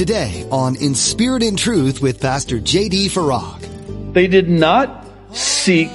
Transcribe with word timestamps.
Today 0.00 0.48
on 0.50 0.76
In 0.76 0.94
Spirit 0.94 1.42
and 1.42 1.58
Truth 1.58 2.00
with 2.00 2.22
Pastor 2.22 2.58
J.D. 2.58 3.10
Farag. 3.10 4.14
They 4.14 4.28
did 4.28 4.48
not 4.48 5.04
seek 5.36 5.90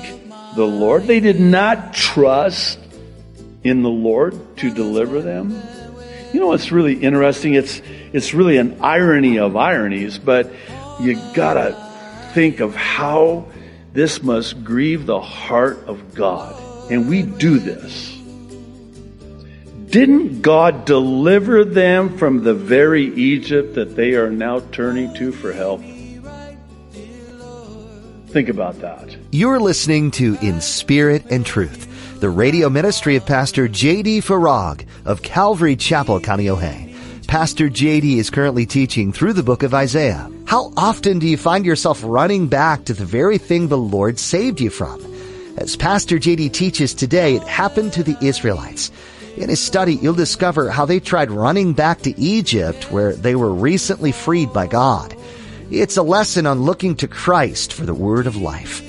the 0.55 0.63
Lord. 0.63 1.07
They 1.07 1.20
did 1.20 1.39
not 1.39 1.96
trust 1.96 2.78
in 3.64 3.82
the 3.82 3.89
Lord 3.89 4.36
to 4.57 4.71
deliver 4.71 5.23
them. 5.23 5.60
You 6.32 6.39
know 6.39 6.46
what's 6.46 6.71
really 6.71 6.93
interesting? 6.93 7.55
It's, 7.55 7.82
it's 8.14 8.36
really 8.36 8.57
an 8.57 8.78
irony 8.79 9.39
of 9.39 9.55
ironies, 9.55 10.19
but 10.19 10.54
you 11.01 11.19
gotta 11.33 11.74
think 12.36 12.60
of 12.60 12.75
how 12.75 13.47
this 13.93 14.21
must 14.21 14.64
grieve 14.64 15.07
the 15.07 15.19
heart 15.19 15.79
of 15.87 16.14
God. 16.14 16.92
And 16.92 17.10
we 17.10 17.24
do 17.24 17.57
this. 17.57 18.14
Didn't 19.95 20.41
God 20.41 20.83
deliver 20.83 21.63
them 21.63 22.17
from 22.17 22.43
the 22.43 22.54
very 22.54 23.15
Egypt 23.15 23.75
that 23.75 23.95
they 23.95 24.15
are 24.15 24.29
now 24.29 24.59
turning 24.73 25.13
to 25.13 25.31
for 25.31 25.54
help? 25.54 25.79
Think 28.27 28.49
about 28.49 28.81
that. 28.81 29.15
You're 29.31 29.61
listening 29.61 30.11
to 30.11 30.37
In 30.41 30.59
Spirit 30.59 31.23
and 31.29 31.45
Truth, 31.45 32.19
the 32.19 32.30
radio 32.30 32.69
ministry 32.69 33.16
of 33.16 33.25
Pastor 33.25 33.69
J.D. 33.69 34.19
Farag 34.19 34.85
of 35.05 35.21
Calvary 35.21 35.77
Chapel, 35.77 36.19
Kaneohe. 36.19 36.93
Pastor 37.25 37.69
JD 37.69 38.17
is 38.17 38.30
currently 38.30 38.66
teaching 38.66 39.13
through 39.13 39.31
the 39.31 39.43
book 39.43 39.63
of 39.63 39.73
Isaiah. 39.73 40.30
How 40.45 40.73
often 40.75 41.19
do 41.19 41.25
you 41.25 41.38
find 41.38 41.66
yourself 41.66 42.02
running 42.03 42.47
back 42.47 42.83
to 42.83 42.93
the 42.93 43.05
very 43.05 43.38
thing 43.38 43.69
the 43.69 43.77
Lord 43.77 44.19
saved 44.19 44.59
you 44.59 44.71
from? 44.71 45.02
As 45.55 45.77
Pastor 45.77 46.17
JD 46.17 46.52
teaches 46.52 46.93
today, 46.93 47.35
it 47.35 47.43
happened 47.43 47.93
to 47.93 48.03
the 48.03 48.17
Israelites. 48.19 48.91
In 49.38 49.50
his 49.50 49.59
study, 49.59 49.95
you'll 49.95 50.14
discover 50.14 50.69
how 50.69 50.86
they 50.86 51.02
tried 51.02 51.30
running 51.30 51.73
back 51.73 52.02
to 52.02 52.17
Egypt 52.19 52.89
where 52.91 53.14
they 53.14 53.36
were 53.36 53.53
recently 53.53 54.14
freed 54.14 54.53
by 54.53 54.67
God. 54.67 55.16
It's 55.69 55.97
a 55.97 56.03
lesson 56.03 56.45
on 56.45 56.61
looking 56.61 56.95
to 56.97 57.08
Christ 57.08 57.73
for 57.73 57.86
the 57.86 57.94
word 57.94 58.27
of 58.27 58.38
life. 58.38 58.81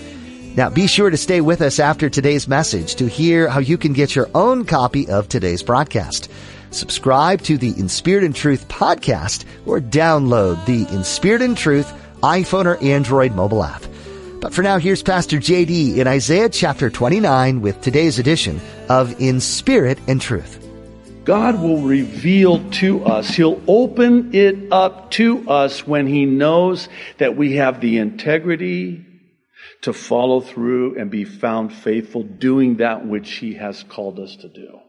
Now 0.57 0.71
be 0.71 0.87
sure 0.87 1.11
to 1.11 1.17
stay 1.17 1.41
with 1.41 1.61
us 1.61 1.81
after 1.81 2.09
today's 2.09 2.47
message 2.47 2.95
to 2.97 3.09
hear 3.09 3.49
how 3.49 3.59
you 3.59 3.77
can 3.77 3.93
get 3.93 4.15
your 4.15 4.31
own 4.35 4.65
copy 4.65 5.09
of 5.09 5.29
today's 5.29 5.63
broadcast. 5.63 6.31
Subscribe 6.71 7.43
to 7.43 7.59
the 7.59 7.75
In 7.79 7.89
Spirit 7.89 8.25
and 8.25 8.35
Truth 8.35 8.69
podcast 8.69 9.45
or 9.67 9.81
download 9.81 10.65
the 10.65 10.87
In 10.95 11.03
Spirit 11.03 11.43
and 11.43 11.57
Truth 11.57 11.93
iPhone 12.23 12.67
or 12.67 12.83
Android 12.83 13.35
mobile 13.35 13.65
app. 13.65 13.83
But 14.41 14.53
for 14.53 14.63
now, 14.63 14.79
here's 14.79 15.03
Pastor 15.03 15.39
JD 15.39 15.97
in 15.97 16.07
Isaiah 16.07 16.51
chapter 16.51 16.91
29 16.91 17.63
with 17.63 17.81
today's 17.81 18.19
edition 18.19 18.61
of 18.91 19.19
In 19.19 19.41
Spirit 19.41 19.99
and 20.09 20.21
Truth. 20.21 20.63
God 21.25 21.61
will 21.61 21.81
reveal 21.81 22.63
to 22.73 23.03
us. 23.05 23.31
He'll 23.31 23.61
open 23.67 24.35
it 24.35 24.71
up 24.71 25.11
to 25.13 25.49
us 25.49 25.87
when 25.87 26.07
He 26.07 26.27
knows 26.27 26.91
that 27.17 27.35
we 27.35 27.57
have 27.57 27.81
the 27.81 27.97
integrity 27.97 29.07
to 29.81 29.95
follow 29.95 30.41
through 30.41 30.99
and 30.99 31.11
be 31.11 31.25
found 31.25 31.73
faithful 31.73 32.23
doing 32.23 32.77
that 32.77 33.07
which 33.07 33.31
He 33.39 33.55
has 33.55 33.85
called 33.85 34.21
us 34.21 34.37
to 34.37 34.49
do. 34.51 34.81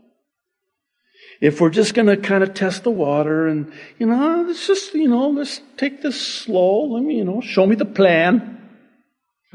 If 1.39 1.61
we're 1.61 1.69
just 1.69 1.93
going 1.93 2.07
to 2.07 2.17
kind 2.17 2.43
of 2.43 2.53
test 2.53 2.83
the 2.83 2.91
water 2.91 3.47
and, 3.47 3.71
you 3.97 4.07
know, 4.07 4.15
ah, 4.15 4.43
let's 4.45 4.67
just, 4.67 4.93
you 4.93 5.07
know, 5.07 5.29
let's 5.29 5.61
take 5.77 6.01
this 6.01 6.19
slow. 6.19 6.87
Let 6.93 7.03
me, 7.03 7.15
you 7.15 7.23
know, 7.23 7.39
show 7.39 7.65
me 7.65 7.75
the 7.75 7.85
plan 7.85 8.55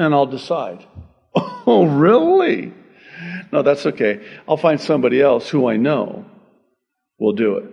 and 0.02 0.14
I'll 0.14 0.26
decide. 0.26 0.84
Oh, 1.64 1.84
really? 1.86 2.72
No, 3.52 3.62
that's 3.62 3.86
okay. 3.86 4.20
I'll 4.48 4.56
find 4.56 4.80
somebody 4.80 5.22
else 5.22 5.48
who 5.48 5.68
I 5.68 5.76
know 5.76 6.24
will 7.20 7.34
do 7.34 7.58
it. 7.58 7.72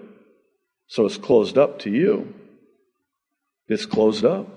So 0.85 1.07
it's 1.07 1.17
closed 1.17 1.57
up 1.57 1.79
to 1.79 1.89
you. 1.89 2.33
It's 3.67 3.87
closed 3.87 4.25
up. 4.25 4.47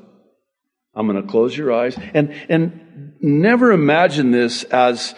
I'm 0.95 1.07
going 1.07 1.21
to 1.21 1.27
close 1.27 1.57
your 1.57 1.73
eyes 1.73 1.97
and 2.13 2.35
and 2.51 3.15
never 3.21 3.73
imagine 3.73 4.31
this 4.31 4.65
as 4.65 5.15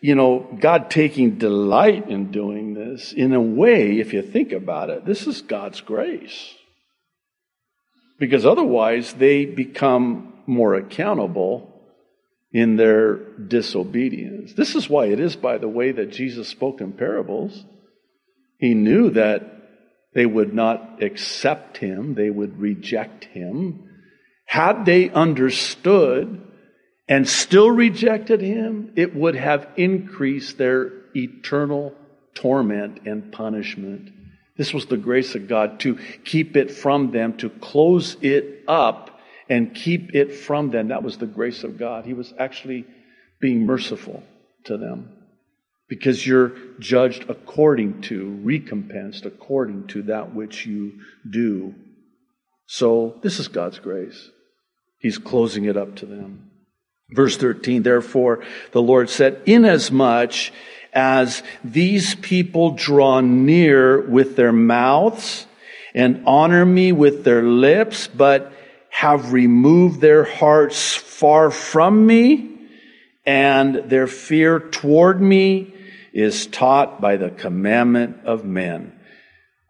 you 0.00 0.16
know 0.16 0.48
God 0.58 0.90
taking 0.90 1.38
delight 1.38 2.08
in 2.08 2.32
doing 2.32 2.74
this. 2.74 3.12
In 3.12 3.32
a 3.32 3.40
way, 3.40 4.00
if 4.00 4.12
you 4.12 4.22
think 4.22 4.52
about 4.52 4.90
it, 4.90 5.04
this 5.04 5.26
is 5.26 5.42
God's 5.42 5.80
grace. 5.80 6.54
Because 8.18 8.44
otherwise 8.44 9.14
they 9.14 9.44
become 9.44 10.32
more 10.46 10.74
accountable 10.74 11.71
in 12.52 12.76
their 12.76 13.16
disobedience. 13.16 14.52
This 14.52 14.74
is 14.74 14.88
why 14.88 15.06
it 15.06 15.18
is, 15.18 15.36
by 15.36 15.58
the 15.58 15.68
way, 15.68 15.92
that 15.92 16.12
Jesus 16.12 16.48
spoke 16.48 16.80
in 16.80 16.92
parables. 16.92 17.64
He 18.58 18.74
knew 18.74 19.10
that 19.10 19.52
they 20.14 20.26
would 20.26 20.52
not 20.52 21.02
accept 21.02 21.78
him, 21.78 22.14
they 22.14 22.28
would 22.28 22.60
reject 22.60 23.24
him. 23.24 23.88
Had 24.44 24.84
they 24.84 25.08
understood 25.08 26.42
and 27.08 27.26
still 27.26 27.70
rejected 27.70 28.42
him, 28.42 28.92
it 28.96 29.16
would 29.16 29.34
have 29.34 29.66
increased 29.76 30.58
their 30.58 30.92
eternal 31.16 31.94
torment 32.34 33.00
and 33.06 33.32
punishment. 33.32 34.10
This 34.58 34.74
was 34.74 34.86
the 34.86 34.98
grace 34.98 35.34
of 35.34 35.48
God 35.48 35.80
to 35.80 35.98
keep 36.24 36.56
it 36.56 36.70
from 36.70 37.10
them, 37.10 37.38
to 37.38 37.48
close 37.48 38.18
it 38.20 38.64
up 38.68 39.11
and 39.52 39.74
keep 39.74 40.14
it 40.14 40.34
from 40.34 40.70
them. 40.70 40.88
That 40.88 41.02
was 41.02 41.18
the 41.18 41.26
grace 41.26 41.62
of 41.62 41.78
God. 41.78 42.06
He 42.06 42.14
was 42.14 42.32
actually 42.38 42.86
being 43.38 43.66
merciful 43.66 44.22
to 44.64 44.78
them 44.78 45.10
because 45.90 46.26
you're 46.26 46.52
judged 46.78 47.28
according 47.28 48.00
to, 48.00 48.30
recompensed 48.42 49.26
according 49.26 49.88
to 49.88 50.04
that 50.04 50.34
which 50.34 50.64
you 50.64 50.92
do. 51.28 51.74
So 52.64 53.20
this 53.22 53.38
is 53.38 53.48
God's 53.48 53.78
grace. 53.78 54.30
He's 54.98 55.18
closing 55.18 55.66
it 55.66 55.76
up 55.76 55.96
to 55.96 56.06
them. 56.06 56.50
Verse 57.10 57.36
13, 57.36 57.82
therefore 57.82 58.42
the 58.70 58.80
Lord 58.80 59.10
said, 59.10 59.42
inasmuch 59.44 60.50
as 60.94 61.42
these 61.62 62.14
people 62.14 62.70
draw 62.70 63.20
near 63.20 64.00
with 64.00 64.34
their 64.36 64.52
mouths 64.52 65.46
and 65.94 66.22
honor 66.26 66.64
me 66.64 66.92
with 66.92 67.24
their 67.24 67.42
lips, 67.42 68.08
but 68.08 68.51
have 68.92 69.32
removed 69.32 70.00
their 70.00 70.22
hearts 70.22 70.94
far 70.94 71.50
from 71.50 72.06
me, 72.06 72.50
and 73.24 73.74
their 73.88 74.06
fear 74.06 74.60
toward 74.60 75.20
me 75.20 75.74
is 76.12 76.46
taught 76.46 77.00
by 77.00 77.16
the 77.16 77.30
commandment 77.30 78.18
of 78.26 78.44
men. 78.44 78.92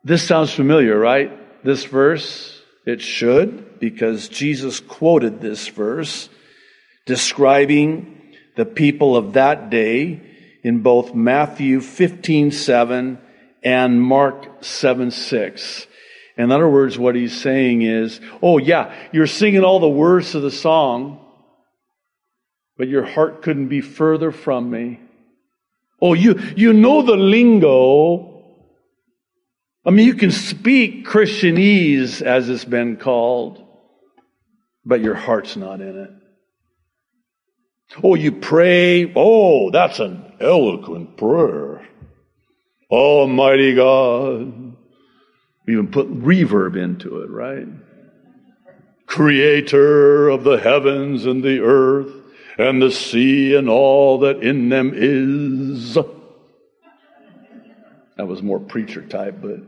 This 0.02 0.26
sounds 0.26 0.52
familiar, 0.52 0.98
right? 0.98 1.64
This 1.64 1.84
verse? 1.84 2.60
It 2.84 3.00
should, 3.00 3.78
because 3.78 4.28
Jesus 4.28 4.80
quoted 4.80 5.40
this 5.40 5.68
verse 5.68 6.28
describing 7.06 8.34
the 8.56 8.66
people 8.66 9.16
of 9.16 9.34
that 9.34 9.70
day 9.70 10.20
in 10.64 10.82
both 10.82 11.14
Matthew 11.14 11.80
15, 11.80 12.50
7 12.50 13.18
and 13.62 14.02
Mark 14.02 14.64
7, 14.64 15.12
6. 15.12 15.86
In 16.36 16.50
other 16.50 16.68
words, 16.68 16.98
what 16.98 17.14
he's 17.14 17.38
saying 17.38 17.82
is, 17.82 18.20
oh 18.42 18.58
yeah, 18.58 18.94
you're 19.12 19.26
singing 19.26 19.64
all 19.64 19.80
the 19.80 19.88
words 19.88 20.34
of 20.34 20.42
the 20.42 20.50
song, 20.50 21.20
but 22.76 22.88
your 22.88 23.04
heart 23.04 23.42
couldn't 23.42 23.68
be 23.68 23.80
further 23.80 24.32
from 24.32 24.70
me. 24.70 25.00
Oh, 26.00 26.14
you, 26.14 26.40
you 26.56 26.72
know 26.72 27.02
the 27.02 27.16
lingo. 27.16 28.42
I 29.84 29.90
mean, 29.90 30.06
you 30.06 30.14
can 30.14 30.30
speak 30.30 31.06
Christianese, 31.06 32.22
as 32.22 32.48
it's 32.48 32.64
been 32.64 32.96
called, 32.96 33.64
but 34.84 35.00
your 35.00 35.14
heart's 35.14 35.56
not 35.56 35.80
in 35.80 35.96
it. 35.96 36.10
Oh, 38.02 38.14
you 38.14 38.32
pray. 38.32 39.12
Oh, 39.14 39.70
that's 39.70 40.00
an 40.00 40.32
eloquent 40.40 41.16
prayer. 41.16 41.86
Almighty 42.90 43.74
God. 43.74 44.71
Even 45.68 45.88
put 45.88 46.12
reverb 46.22 46.76
into 46.76 47.20
it, 47.22 47.30
right? 47.30 47.68
Creator 49.06 50.28
of 50.28 50.44
the 50.44 50.58
heavens 50.58 51.26
and 51.26 51.42
the 51.42 51.60
earth 51.60 52.12
and 52.58 52.82
the 52.82 52.90
sea 52.90 53.54
and 53.54 53.68
all 53.68 54.18
that 54.20 54.42
in 54.42 54.68
them 54.68 54.92
is. 54.94 55.96
That 58.16 58.26
was 58.26 58.42
more 58.42 58.60
preacher 58.60 59.02
type, 59.02 59.38
but 59.40 59.60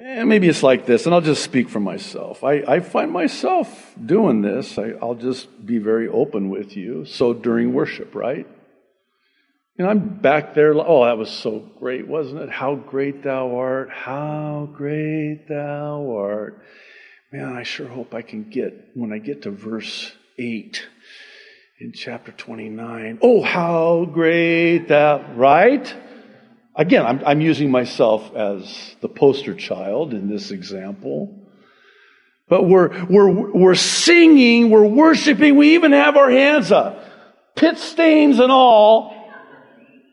eh, 0.00 0.24
maybe 0.24 0.48
it's 0.48 0.62
like 0.62 0.86
this, 0.86 1.06
and 1.06 1.14
I'll 1.14 1.20
just 1.20 1.44
speak 1.44 1.68
for 1.68 1.80
myself. 1.80 2.42
I, 2.42 2.62
I 2.66 2.80
find 2.80 3.12
myself 3.12 3.94
doing 4.04 4.42
this. 4.42 4.78
I, 4.78 4.92
I'll 5.02 5.14
just 5.14 5.66
be 5.66 5.78
very 5.78 6.08
open 6.08 6.48
with 6.48 6.76
you. 6.76 7.04
So 7.04 7.34
during 7.34 7.74
worship, 7.74 8.14
right? 8.14 8.46
Know, 9.78 9.90
I'm 9.90 10.20
back 10.20 10.54
there. 10.54 10.74
Oh, 10.74 11.04
that 11.04 11.18
was 11.18 11.30
so 11.30 11.58
great, 11.78 12.08
wasn't 12.08 12.40
it? 12.40 12.50
How 12.50 12.76
great 12.76 13.22
thou 13.22 13.56
art. 13.56 13.90
How 13.90 14.70
great 14.72 15.46
thou 15.48 16.16
art. 16.16 16.62
Man, 17.30 17.52
I 17.52 17.62
sure 17.62 17.86
hope 17.86 18.14
I 18.14 18.22
can 18.22 18.44
get, 18.44 18.90
when 18.94 19.12
I 19.12 19.18
get 19.18 19.42
to 19.42 19.50
verse 19.50 20.12
8 20.38 20.82
in 21.78 21.92
chapter 21.92 22.32
29, 22.32 23.18
oh, 23.20 23.42
how 23.42 24.06
great 24.06 24.88
thou, 24.88 25.34
right? 25.34 25.94
Again, 26.74 27.04
I'm, 27.04 27.22
I'm 27.26 27.40
using 27.42 27.70
myself 27.70 28.34
as 28.34 28.96
the 29.02 29.08
poster 29.08 29.54
child 29.54 30.14
in 30.14 30.30
this 30.30 30.52
example. 30.52 31.34
But 32.48 32.62
we're, 32.62 33.04
we're, 33.06 33.28
we're 33.52 33.74
singing, 33.74 34.70
we're 34.70 34.86
worshiping, 34.86 35.56
we 35.56 35.74
even 35.74 35.92
have 35.92 36.16
our 36.16 36.30
hands 36.30 36.72
up, 36.72 37.02
pit 37.56 37.76
stains 37.76 38.38
and 38.38 38.52
all, 38.52 39.15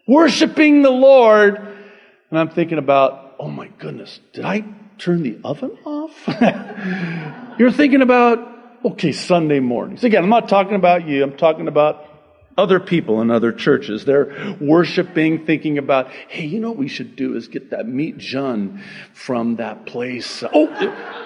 worshiping 0.07 0.81
the 0.81 0.91
Lord. 0.91 1.55
And 1.55 2.39
I'm 2.39 2.49
thinking 2.49 2.77
about, 2.77 3.35
oh 3.39 3.49
my 3.49 3.67
goodness, 3.79 4.19
did 4.33 4.45
I 4.45 4.63
turn 4.97 5.23
the 5.23 5.39
oven 5.43 5.77
off? 5.85 6.11
You're 7.59 7.71
thinking 7.71 8.01
about, 8.01 8.39
okay, 8.85 9.11
Sunday 9.11 9.59
mornings. 9.59 10.03
Again, 10.03 10.23
I'm 10.23 10.29
not 10.29 10.49
talking 10.49 10.75
about 10.75 11.07
you, 11.07 11.23
I'm 11.23 11.37
talking 11.37 11.67
about 11.67 12.09
other 12.57 12.79
people 12.79 13.21
in 13.21 13.31
other 13.31 13.51
churches. 13.51 14.05
They're 14.05 14.55
worshiping, 14.61 15.45
thinking 15.45 15.77
about, 15.77 16.09
hey, 16.27 16.45
you 16.45 16.59
know 16.59 16.69
what 16.69 16.77
we 16.77 16.87
should 16.87 17.15
do 17.15 17.35
is 17.35 17.47
get 17.47 17.71
that 17.71 17.87
meat 17.87 18.17
jun 18.17 18.83
from 19.13 19.55
that 19.55 19.85
place. 19.85 20.43
Oh, 20.53 20.67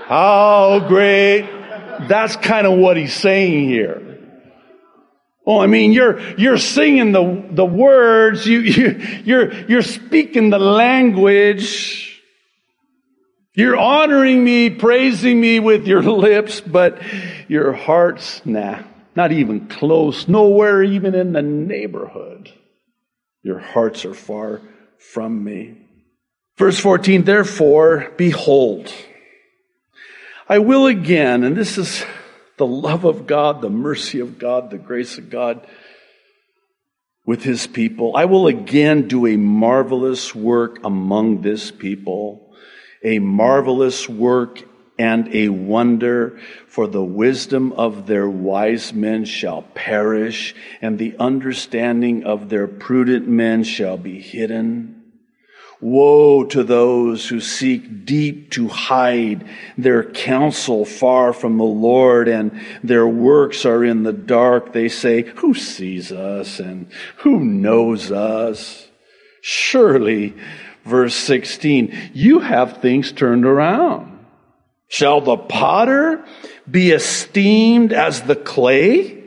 how 0.07 0.87
great. 0.87 1.41
That's 2.07 2.35
kind 2.37 2.65
of 2.65 2.77
what 2.77 2.95
he's 2.95 3.13
saying 3.13 3.67
here. 3.67 4.06
Oh, 5.47 5.61
I 5.61 5.67
mean, 5.67 5.93
you're, 5.93 6.19
you're 6.37 6.57
singing 6.57 7.13
the, 7.13 7.41
the 7.51 7.65
words, 7.65 8.45
you, 8.45 8.59
you, 8.59 9.21
you're, 9.23 9.53
you're 9.67 9.81
speaking 9.81 10.49
the 10.49 10.59
language. 10.59 12.21
You're 13.53 13.77
honoring 13.77 14.43
me, 14.43 14.69
praising 14.69 15.39
me 15.39 15.61
with 15.61 15.87
your 15.87 16.03
lips, 16.03 16.59
but 16.59 17.01
your 17.47 17.71
heart's, 17.71 18.45
nah, 18.45 18.83
not 19.15 19.31
even 19.31 19.69
close, 19.69 20.27
nowhere 20.27 20.83
even 20.83 21.15
in 21.15 21.31
the 21.31 21.41
neighborhood. 21.41 22.51
Your 23.41 23.59
hearts 23.59 24.03
are 24.03 24.13
far 24.13 24.61
from 24.99 25.45
me. 25.45 25.77
Verse 26.57 26.77
14, 26.77 27.23
therefore, 27.23 28.11
behold, 28.17 28.91
I 30.49 30.59
will 30.59 30.87
again, 30.87 31.45
and 31.45 31.55
this 31.55 31.77
is 31.77 32.03
the 32.57 32.67
love 32.67 33.05
of 33.05 33.27
God, 33.27 33.61
the 33.61 33.69
mercy 33.69 34.19
of 34.19 34.37
God, 34.37 34.69
the 34.69 34.77
grace 34.77 35.17
of 35.17 35.29
God 35.29 35.65
with 37.25 37.43
his 37.43 37.67
people. 37.67 38.15
I 38.15 38.25
will 38.25 38.47
again 38.47 39.07
do 39.07 39.27
a 39.27 39.37
marvelous 39.37 40.33
work 40.33 40.79
among 40.83 41.41
this 41.41 41.69
people, 41.69 42.55
a 43.03 43.19
marvelous 43.19 44.09
work 44.09 44.63
and 44.97 45.33
a 45.35 45.49
wonder, 45.49 46.39
for 46.67 46.87
the 46.87 47.03
wisdom 47.03 47.71
of 47.73 48.07
their 48.07 48.27
wise 48.27 48.93
men 48.93 49.25
shall 49.25 49.61
perish, 49.61 50.55
and 50.81 50.97
the 50.97 51.15
understanding 51.19 52.23
of 52.23 52.49
their 52.49 52.67
prudent 52.67 53.27
men 53.27 53.63
shall 53.63 53.97
be 53.97 54.19
hidden. 54.19 54.96
Woe 55.79 56.43
to 56.45 56.63
those 56.63 57.27
who 57.27 57.39
seek 57.39 58.05
deep 58.05 58.49
to 58.51 58.67
hide 58.67 59.47
their 59.77 60.03
counsel 60.03 60.85
far 60.85 61.33
from 61.33 61.57
the 61.57 61.63
Lord 61.63 62.27
and 62.27 62.59
their 62.83 63.07
works 63.07 63.63
are 63.65 63.83
in 63.83 64.01
the 64.01 64.13
dark. 64.13 64.73
They 64.73 64.89
say, 64.89 65.21
who 65.21 65.53
sees 65.53 66.11
us 66.11 66.59
and 66.59 66.87
who 67.17 67.39
knows 67.39 68.11
us? 68.11 68.87
Surely, 69.41 70.35
verse 70.83 71.15
16, 71.15 72.11
you 72.13 72.39
have 72.39 72.77
things 72.77 73.11
turned 73.11 73.45
around. 73.45 74.25
Shall 74.87 75.21
the 75.21 75.37
potter 75.37 76.25
be 76.69 76.91
esteemed 76.91 77.93
as 77.93 78.23
the 78.23 78.35
clay? 78.35 79.23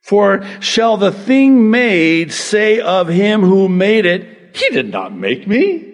For 0.00 0.46
shall 0.60 0.96
the 0.96 1.12
thing 1.12 1.70
made 1.70 2.32
say 2.32 2.80
of 2.80 3.08
him 3.08 3.42
who 3.42 3.68
made 3.68 4.06
it, 4.06 4.35
he 4.56 4.70
did 4.70 4.90
not 4.90 5.14
make 5.14 5.46
me? 5.46 5.92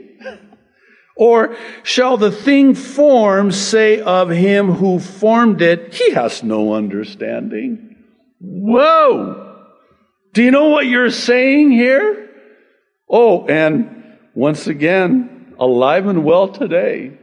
Or 1.17 1.57
shall 1.83 2.17
the 2.17 2.33
thing 2.33 2.75
formed 2.75 3.55
say 3.55 4.01
of 4.01 4.31
him 4.31 4.73
who 4.73 4.99
formed 4.99 5.61
it, 5.61 5.95
he 5.95 6.13
has 6.13 6.43
no 6.43 6.75
understanding? 6.75 7.97
Whoa! 8.41 9.67
Do 10.33 10.43
you 10.43 10.51
know 10.51 10.69
what 10.69 10.87
you're 10.87 11.11
saying 11.11 11.71
here? 11.71 12.31
Oh, 13.09 13.47
and 13.47 14.19
once 14.35 14.67
again, 14.67 15.55
alive 15.59 16.07
and 16.07 16.25
well 16.25 16.49
today. 16.49 17.19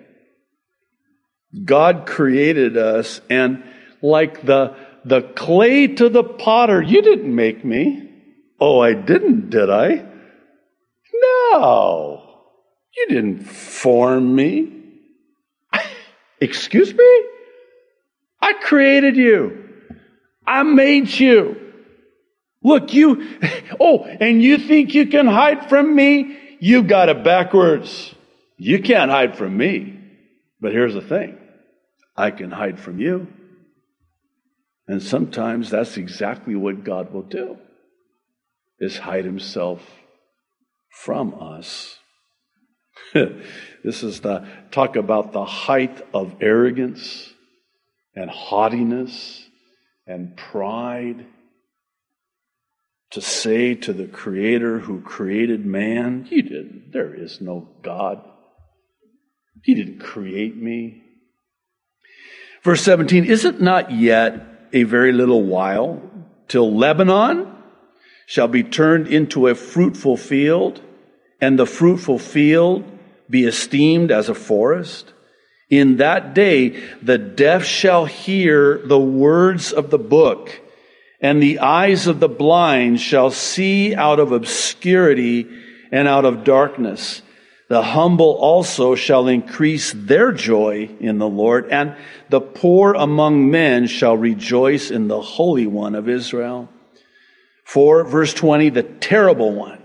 God 1.66 2.06
created 2.06 2.78
us, 2.78 3.22
and 3.30 3.64
like 4.04 4.46
the, 4.46 4.76
the 5.04 5.24
clay 5.24 5.88
to 5.88 6.10
the 6.10 6.24
potter, 6.24 6.82
you 6.82 7.02
didn't 7.02 7.34
make 7.34 7.66
me. 7.66 8.08
Oh, 8.60 8.80
I 8.80 8.94
didn't, 8.94 9.50
did 9.50 9.70
I? 9.70 10.06
No. 11.22 12.24
You 12.96 13.08
didn't 13.08 13.44
form 13.44 14.36
me. 14.36 14.76
Excuse 16.42 16.94
me? 16.94 17.24
I 18.42 18.54
created 18.62 19.16
you. 19.18 19.70
I 20.46 20.64
made 20.64 21.10
you. 21.10 21.56
Look, 22.64 22.94
you, 22.94 23.40
oh, 23.80 24.04
and 24.04 24.42
you 24.42 24.58
think 24.58 24.94
you 24.94 25.08
can 25.08 25.28
hide 25.28 25.70
from 25.70 25.96
me? 25.96 26.38
You 26.60 26.84
got 26.84 27.10
it 27.10 27.24
backwards. 27.24 28.14
You 28.58 28.82
can't 28.82 29.12
hide 29.12 29.38
from 29.38 29.56
me. 29.56 29.98
But 30.60 30.74
here's 30.74 30.94
the 30.94 31.02
thing 31.02 31.38
I 32.16 32.32
can 32.32 32.52
hide 32.52 32.80
from 32.80 33.00
you. 33.00 33.28
And 34.88 35.02
sometimes 35.02 35.70
that's 35.70 35.98
exactly 35.98 36.56
what 36.56 36.84
God 36.84 37.14
will 37.14 37.24
do 37.24 37.58
is 38.80 38.98
hide 38.98 39.26
himself 39.26 39.82
from 40.90 41.36
us. 41.40 41.98
this 43.14 44.04
is 44.04 44.22
the 44.22 44.48
talk 44.72 44.96
about 44.96 45.32
the 45.32 45.46
height 45.46 46.02
of 46.14 46.36
arrogance 46.42 47.34
and 48.16 48.30
haughtiness 48.30 49.48
and 50.06 50.36
pride 50.36 51.26
to 53.12 53.22
say 53.22 53.74
to 53.74 53.94
the 53.94 54.08
creator 54.08 54.80
who 54.80 55.02
created 55.02 55.66
man, 55.66 56.28
you 56.30 56.44
didn't, 56.44 56.92
there 56.92 57.14
is 57.14 57.42
no 57.42 57.68
God. 57.82 58.24
He 59.64 59.74
didn't 59.74 60.00
create 60.00 60.56
me. 60.56 61.04
Verse 62.64 62.82
17, 62.84 63.26
is 63.26 63.46
it 63.46 63.62
not 63.62 63.92
yet 63.92 64.70
a 64.74 64.84
very 64.84 65.12
little 65.12 65.44
while 65.44 66.02
till 66.48 66.76
Lebanon 66.76 67.56
shall 68.30 68.48
be 68.48 68.62
turned 68.62 69.08
into 69.08 69.48
a 69.48 69.56
fruitful 69.56 70.16
field 70.16 70.80
and 71.42 71.58
the 71.58 71.66
fruitful 71.66 72.20
field 72.20 72.84
be 73.28 73.44
esteemed 73.44 74.12
as 74.12 74.30
a 74.30 74.36
forest? 74.36 75.12
In 75.68 75.98
that 75.98 76.36
day, 76.36 76.80
the 77.02 77.18
deaf 77.18 77.66
shall 77.66 78.06
hear 78.06 78.78
the 78.86 79.00
words 79.00 79.74
of 79.74 79.90
the 79.90 79.98
book 79.98 80.62
and 81.20 81.42
the 81.42 81.58
eyes 81.58 82.06
of 82.06 82.20
the 82.20 82.30
blind 82.30 83.02
shall 83.02 83.32
see 83.32 83.96
out 83.96 84.20
of 84.20 84.32
obscurity 84.32 85.48
and 85.92 86.08
out 86.08 86.24
of 86.24 86.44
darkness. 86.44 87.24
The 87.68 87.82
humble 87.82 88.36
also 88.36 88.94
shall 88.94 89.28
increase 89.28 89.92
their 89.92 90.32
joy 90.32 90.92
in 91.00 91.18
the 91.18 91.28
Lord, 91.28 91.70
and 91.72 91.96
the 92.30 92.42
poor 92.42 92.94
among 92.94 93.50
men 93.50 93.88
shall 93.88 94.16
rejoice 94.16 94.92
in 94.92 95.08
the 95.08 95.20
Holy 95.22 95.66
One 95.66 95.96
of 95.96 96.08
Israel. 96.08 96.70
For, 97.70 98.04
verse 98.04 98.34
20, 98.34 98.70
the 98.70 98.84
terrible 98.84 99.54
one 99.54 99.82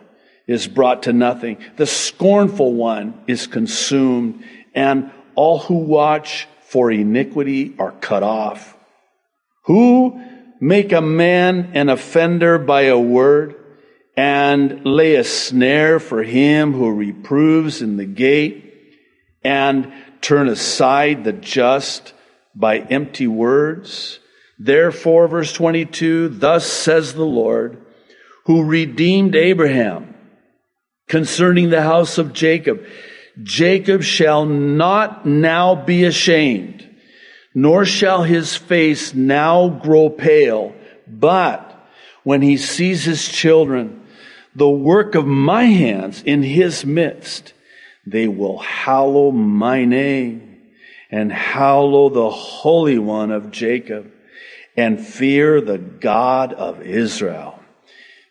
is 0.46 0.66
brought 0.66 1.04
to 1.04 1.12
nothing. 1.12 1.58
The 1.76 1.86
scornful 1.86 2.72
one 2.74 3.22
is 3.26 3.46
consumed, 3.46 4.44
and 4.74 5.10
all 5.34 5.58
who 5.58 5.74
watch 5.74 6.48
for 6.68 6.90
iniquity 6.90 7.74
are 7.78 7.92
cut 7.92 8.22
off. 8.22 8.76
Who 9.64 10.20
make 10.60 10.92
a 10.92 11.00
man 11.00 11.72
an 11.74 11.88
offender 11.88 12.58
by 12.58 12.82
a 12.82 12.98
word? 12.98 13.56
and 14.16 14.84
lay 14.84 15.16
a 15.16 15.24
snare 15.24 15.98
for 15.98 16.22
him 16.22 16.72
who 16.72 16.92
reproves 16.92 17.82
in 17.82 17.96
the 17.96 18.04
gate 18.04 18.72
and 19.42 19.92
turn 20.20 20.48
aside 20.48 21.24
the 21.24 21.32
just 21.32 22.14
by 22.54 22.78
empty 22.78 23.26
words. 23.26 24.20
Therefore, 24.58 25.28
verse 25.28 25.52
22, 25.52 26.28
thus 26.28 26.66
says 26.66 27.14
the 27.14 27.24
Lord, 27.24 27.78
who 28.46 28.64
redeemed 28.64 29.34
Abraham 29.34 30.14
concerning 31.08 31.70
the 31.70 31.82
house 31.82 32.18
of 32.18 32.32
Jacob. 32.32 32.84
Jacob 33.42 34.02
shall 34.02 34.44
not 34.44 35.26
now 35.26 35.74
be 35.74 36.04
ashamed, 36.04 36.88
nor 37.54 37.84
shall 37.84 38.22
his 38.22 38.56
face 38.56 39.12
now 39.14 39.68
grow 39.68 40.08
pale, 40.08 40.74
but 41.06 41.70
when 42.22 42.42
he 42.42 42.56
sees 42.56 43.04
his 43.04 43.28
children, 43.28 44.02
the 44.54 44.68
work 44.68 45.14
of 45.14 45.26
my 45.26 45.64
hands 45.64 46.22
in 46.22 46.42
his 46.42 46.86
midst, 46.86 47.52
they 48.06 48.28
will 48.28 48.58
hallow 48.58 49.30
my 49.30 49.84
name 49.84 50.60
and 51.10 51.32
hallow 51.32 52.08
the 52.08 52.30
Holy 52.30 52.98
One 52.98 53.32
of 53.32 53.50
Jacob 53.50 54.10
and 54.76 55.04
fear 55.04 55.60
the 55.60 55.78
God 55.78 56.52
of 56.52 56.82
Israel. 56.82 57.60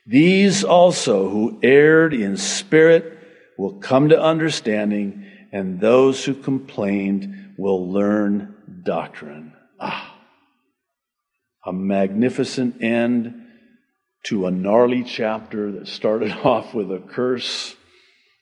These 0.05 0.63
also 0.63 1.29
who 1.29 1.59
erred 1.63 2.13
in 2.13 2.35
spirit 2.37 3.19
will 3.57 3.73
come 3.73 4.09
to 4.09 4.21
understanding, 4.21 5.25
and 5.51 5.79
those 5.79 6.25
who 6.25 6.33
complained 6.33 7.55
will 7.57 7.89
learn 7.91 8.55
doctrine. 8.83 9.53
Ah, 9.79 10.15
a 11.65 11.71
magnificent 11.71 12.81
end 12.83 13.43
to 14.23 14.47
a 14.47 14.51
gnarly 14.51 15.03
chapter 15.03 15.71
that 15.73 15.87
started 15.87 16.31
off 16.43 16.73
with 16.73 16.91
a 16.91 16.99
curse 16.99 17.75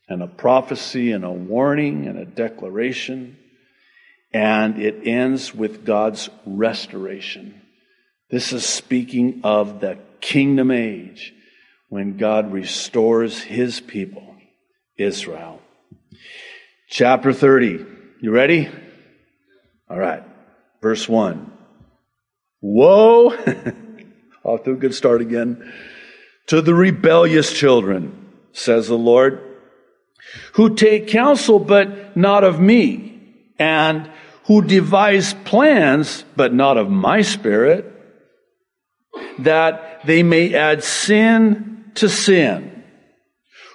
and 0.08 0.24
a 0.24 0.27
prophecy 0.27 1.12
and 1.12 1.24
a 1.24 1.31
warning 1.31 2.08
and 2.08 2.17
a 2.17 2.25
declaration. 2.25 3.38
And 4.34 4.79
it 4.79 5.08
ends 5.08 5.53
with 5.53 5.86
God's 5.86 6.29
restoration. 6.46 7.61
This 8.32 8.54
is 8.54 8.66
speaking 8.66 9.42
of 9.44 9.82
the 9.82 10.00
kingdom 10.22 10.72
age 10.72 11.34
when 11.90 12.16
God 12.16 12.54
restores 12.54 13.42
his 13.42 13.82
people, 13.82 14.36
Israel. 14.98 15.62
Chapter 16.90 17.34
30. 17.34 17.86
You 18.22 18.32
ready? 18.32 18.70
All 19.90 20.00
right. 20.00 20.24
Verse 20.82 21.10
1. 21.10 21.52
Woe! 22.62 23.32
Off 24.44 24.64
to 24.64 24.72
a 24.72 24.76
good 24.76 24.96
start 24.96 25.20
again. 25.20 25.70
To 26.48 26.62
the 26.62 26.74
rebellious 26.74 27.52
children, 27.52 28.30
says 28.54 28.88
the 28.88 28.98
Lord, 28.98 29.42
who 30.54 30.76
take 30.76 31.10
counsel, 31.10 31.60
but 31.60 32.16
not 32.16 32.46
of 32.46 32.62
me, 32.62 33.22
and 33.60 34.10
who 34.46 34.62
devise 34.62 35.34
plans, 35.34 36.24
but 36.38 36.54
not 36.54 36.78
of 36.78 36.90
my 36.90 37.22
spirit, 37.22 37.91
that 39.40 40.02
they 40.06 40.24
may 40.24 40.54
add 40.54 40.84
sin 40.84 41.86
to 41.96 42.10
sin, 42.10 42.84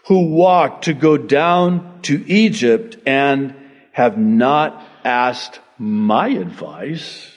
who 0.07 0.35
walk 0.35 0.83
to 0.83 0.95
go 0.95 1.17
down 1.17 2.01
to 2.03 2.25
Egypt 2.27 2.97
and 3.07 3.55
have 3.93 4.17
not 4.19 4.83
asked 5.05 5.61
my 5.79 6.29
advice 6.29 7.33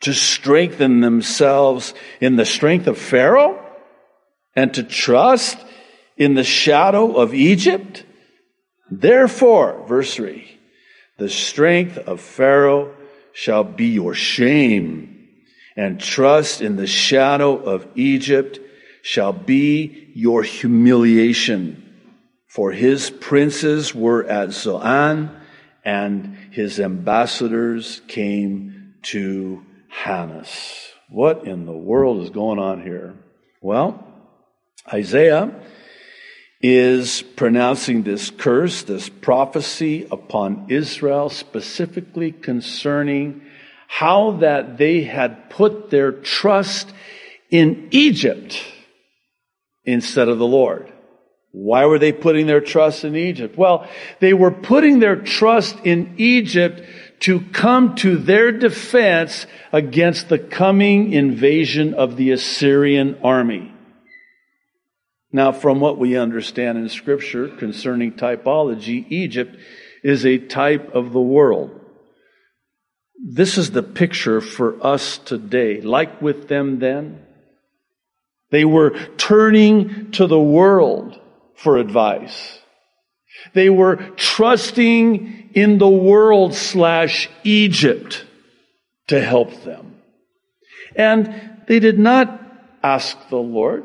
to 0.00 0.12
strengthen 0.12 1.00
themselves 1.00 1.94
in 2.20 2.36
the 2.36 2.44
strength 2.44 2.86
of 2.86 2.98
Pharaoh 2.98 3.60
and 4.54 4.72
to 4.74 4.82
trust 4.82 5.58
in 6.16 6.34
the 6.34 6.44
shadow 6.44 7.16
of 7.16 7.34
Egypt? 7.34 8.04
Therefore, 8.90 9.84
verse 9.88 10.14
3, 10.14 10.46
the 11.18 11.28
strength 11.28 11.96
of 11.98 12.20
Pharaoh 12.20 12.94
shall 13.32 13.64
be 13.64 13.86
your 13.86 14.14
shame, 14.14 15.13
and 15.76 16.00
trust 16.00 16.60
in 16.60 16.76
the 16.76 16.86
shadow 16.86 17.56
of 17.56 17.86
Egypt 17.94 18.58
shall 19.02 19.32
be 19.32 20.10
your 20.14 20.42
humiliation. 20.42 21.80
For 22.46 22.70
his 22.70 23.10
princes 23.10 23.94
were 23.94 24.24
at 24.24 24.52
Zoan, 24.52 25.30
and 25.84 26.36
his 26.52 26.78
ambassadors 26.80 28.00
came 28.06 28.94
to 29.02 29.62
Hanes. 29.88 30.92
What 31.10 31.46
in 31.46 31.66
the 31.66 31.72
world 31.72 32.22
is 32.22 32.30
going 32.30 32.58
on 32.58 32.82
here? 32.82 33.14
Well, 33.60 34.06
Isaiah 34.92 35.52
is 36.60 37.22
pronouncing 37.36 38.04
this 38.04 38.30
curse, 38.30 38.84
this 38.84 39.08
prophecy 39.08 40.06
upon 40.10 40.66
Israel, 40.68 41.28
specifically 41.28 42.32
concerning 42.32 43.42
how 43.94 44.32
that 44.40 44.76
they 44.76 45.04
had 45.04 45.48
put 45.50 45.88
their 45.88 46.10
trust 46.10 46.92
in 47.48 47.86
Egypt 47.92 48.60
instead 49.84 50.28
of 50.28 50.38
the 50.38 50.46
Lord. 50.46 50.92
Why 51.52 51.86
were 51.86 52.00
they 52.00 52.10
putting 52.10 52.48
their 52.48 52.60
trust 52.60 53.04
in 53.04 53.14
Egypt? 53.14 53.56
Well, 53.56 53.88
they 54.18 54.34
were 54.34 54.50
putting 54.50 54.98
their 54.98 55.14
trust 55.14 55.76
in 55.84 56.16
Egypt 56.16 56.82
to 57.20 57.38
come 57.52 57.94
to 57.96 58.16
their 58.16 58.50
defense 58.50 59.46
against 59.72 60.28
the 60.28 60.40
coming 60.40 61.12
invasion 61.12 61.94
of 61.94 62.16
the 62.16 62.32
Assyrian 62.32 63.20
army. 63.22 63.72
Now, 65.30 65.52
from 65.52 65.78
what 65.78 65.98
we 65.98 66.16
understand 66.16 66.78
in 66.78 66.88
Scripture 66.88 67.46
concerning 67.46 68.14
typology, 68.14 69.06
Egypt 69.08 69.56
is 70.02 70.26
a 70.26 70.38
type 70.38 70.92
of 70.96 71.12
the 71.12 71.20
world. 71.20 71.80
This 73.22 73.58
is 73.58 73.70
the 73.70 73.82
picture 73.82 74.40
for 74.40 74.84
us 74.84 75.18
today. 75.18 75.80
Like 75.80 76.20
with 76.20 76.48
them 76.48 76.78
then, 76.78 77.24
they 78.50 78.64
were 78.64 78.90
turning 79.16 80.10
to 80.12 80.26
the 80.26 80.40
world 80.40 81.20
for 81.56 81.76
advice. 81.76 82.58
They 83.52 83.70
were 83.70 83.96
trusting 84.16 85.50
in 85.54 85.78
the 85.78 85.88
world 85.88 86.54
slash 86.54 87.28
Egypt 87.42 88.24
to 89.08 89.20
help 89.20 89.64
them. 89.64 89.96
And 90.96 91.62
they 91.66 91.80
did 91.80 91.98
not 91.98 92.40
ask 92.82 93.16
the 93.28 93.36
Lord. 93.36 93.84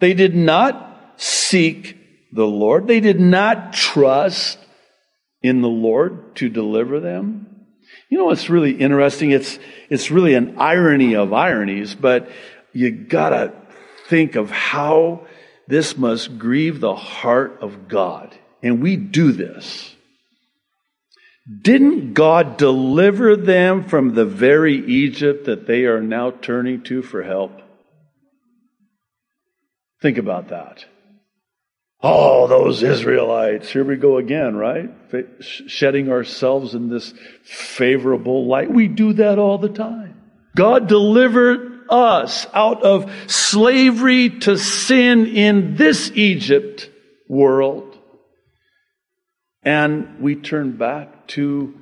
They 0.00 0.14
did 0.14 0.34
not 0.34 1.14
seek 1.16 1.96
the 2.32 2.46
Lord. 2.46 2.86
They 2.86 3.00
did 3.00 3.20
not 3.20 3.72
trust 3.72 4.58
in 5.42 5.60
the 5.60 5.68
Lord 5.68 6.36
to 6.36 6.48
deliver 6.48 7.00
them. 7.00 7.53
You 8.14 8.20
know 8.20 8.26
what's 8.26 8.48
really 8.48 8.70
interesting? 8.70 9.32
It's, 9.32 9.58
it's 9.90 10.12
really 10.12 10.34
an 10.34 10.54
irony 10.60 11.16
of 11.16 11.32
ironies, 11.32 11.96
but 11.96 12.30
you 12.72 12.92
gotta 12.92 13.52
think 14.06 14.36
of 14.36 14.52
how 14.52 15.26
this 15.66 15.98
must 15.98 16.38
grieve 16.38 16.78
the 16.78 16.94
heart 16.94 17.58
of 17.60 17.88
God. 17.88 18.32
And 18.62 18.80
we 18.80 18.94
do 18.94 19.32
this. 19.32 19.96
Didn't 21.60 22.14
God 22.14 22.56
deliver 22.56 23.34
them 23.34 23.82
from 23.82 24.14
the 24.14 24.24
very 24.24 24.76
Egypt 24.76 25.46
that 25.46 25.66
they 25.66 25.86
are 25.86 26.00
now 26.00 26.30
turning 26.30 26.84
to 26.84 27.02
for 27.02 27.24
help? 27.24 27.62
Think 30.00 30.18
about 30.18 30.50
that. 30.50 30.84
Oh, 32.06 32.46
those 32.48 32.82
Israelites. 32.82 33.70
Here 33.70 33.82
we 33.82 33.96
go 33.96 34.18
again, 34.18 34.54
right? 34.56 34.90
Shedding 35.40 36.10
ourselves 36.10 36.74
in 36.74 36.90
this 36.90 37.14
favorable 37.44 38.46
light. 38.46 38.70
We 38.70 38.88
do 38.88 39.14
that 39.14 39.38
all 39.38 39.56
the 39.56 39.70
time. 39.70 40.20
God 40.54 40.86
delivered 40.86 41.86
us 41.88 42.46
out 42.52 42.82
of 42.82 43.10
slavery 43.26 44.28
to 44.40 44.58
sin 44.58 45.28
in 45.28 45.76
this 45.76 46.10
Egypt 46.14 46.90
world. 47.26 47.98
And 49.62 50.20
we 50.20 50.34
turn 50.36 50.76
back 50.76 51.26
to 51.28 51.72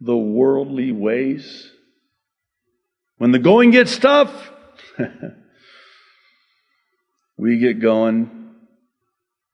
the 0.00 0.16
worldly 0.16 0.90
ways. 0.90 1.70
When 3.18 3.30
the 3.30 3.38
going 3.38 3.70
gets 3.70 3.96
tough, 3.96 4.50
we 7.38 7.60
get 7.60 7.78
going 7.78 8.37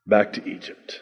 back 0.07 0.33
to 0.35 0.49
Egypt. 0.49 1.01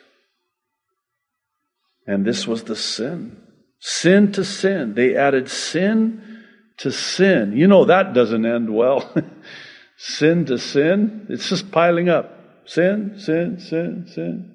And 2.06 2.24
this 2.24 2.46
was 2.46 2.64
the 2.64 2.76
sin. 2.76 3.40
Sin 3.78 4.32
to 4.32 4.44
sin. 4.44 4.94
They 4.94 5.16
added 5.16 5.48
sin 5.48 6.44
to 6.78 6.90
sin. 6.90 7.56
You 7.56 7.66
know 7.66 7.84
that 7.84 8.12
doesn't 8.12 8.44
end 8.44 8.74
well. 8.74 9.12
sin 9.96 10.46
to 10.46 10.58
sin. 10.58 11.26
It's 11.28 11.48
just 11.48 11.70
piling 11.70 12.08
up. 12.08 12.38
Sin, 12.64 13.18
sin, 13.18 13.58
sin, 13.58 14.06
sin. 14.12 14.54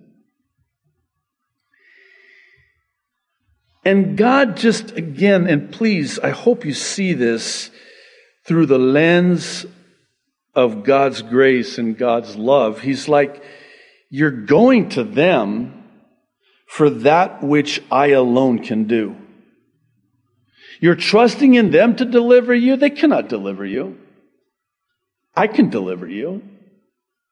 And 3.83 4.17
God 4.17 4.57
just 4.57 4.97
again, 4.97 5.47
and 5.47 5.71
please, 5.71 6.19
I 6.19 6.31
hope 6.31 6.65
you 6.65 6.73
see 6.73 7.13
this 7.13 7.71
through 8.45 8.65
the 8.65 8.79
lens 8.79 9.65
of 10.53 10.83
God's 10.83 11.21
grace 11.21 11.77
and 11.77 11.97
God's 11.97 12.35
love. 12.35 12.81
He's 12.81 13.07
like, 13.07 13.41
you're 14.09 14.31
going 14.31 14.89
to 14.89 15.03
them 15.03 15.83
for 16.67 16.89
that 16.89 17.43
which 17.43 17.81
I 17.91 18.07
alone 18.07 18.59
can 18.63 18.85
do. 18.85 19.15
You're 20.79 20.95
trusting 20.95 21.55
in 21.55 21.71
them 21.71 21.95
to 21.95 22.05
deliver 22.05 22.53
you. 22.53 22.75
They 22.75 22.89
cannot 22.89 23.29
deliver 23.29 23.65
you. 23.65 23.97
I 25.35 25.47
can 25.47 25.69
deliver 25.69 26.07
you. 26.07 26.43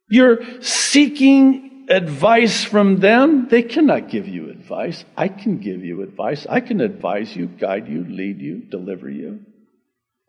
You're 0.10 0.62
seeking 0.62 1.86
advice 1.90 2.64
from 2.64 3.00
them. 3.00 3.48
They 3.50 3.64
cannot 3.64 4.10
give 4.10 4.28
you 4.28 4.50
advice. 4.50 5.04
I 5.16 5.28
can 5.28 5.58
give 5.60 5.84
you 5.84 6.02
advice. 6.02 6.46
I 6.50 6.62
can 6.62 6.82
advise 6.82 7.36
you, 7.36 7.48
guide 7.48 7.88
you, 7.88 8.04
lead 8.04 8.42
you, 8.42 8.62
deliver 8.70 9.10
you. 9.10 9.42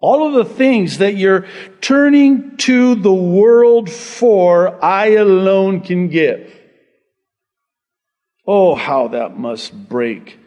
All 0.01 0.27
of 0.27 0.35
the 0.35 0.55
things 0.55 0.99
that 0.99 1.17
you're 1.17 1.47
turning 1.81 2.57
to 2.59 2.95
the 2.97 3.15
world 3.15 3.91
for, 3.91 4.85
I 4.85 5.13
alone 5.15 5.81
can 5.81 6.09
give. 6.09 6.53
Oh, 8.47 8.75
how 8.75 9.09
that 9.09 9.39
must 9.39 9.89
break 9.89 10.39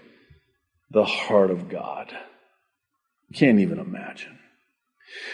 the 0.91 1.03
heart 1.03 1.51
of 1.51 1.69
God. 1.69 2.15
Can't 3.33 3.59
even 3.59 3.79
imagine. 3.79 4.39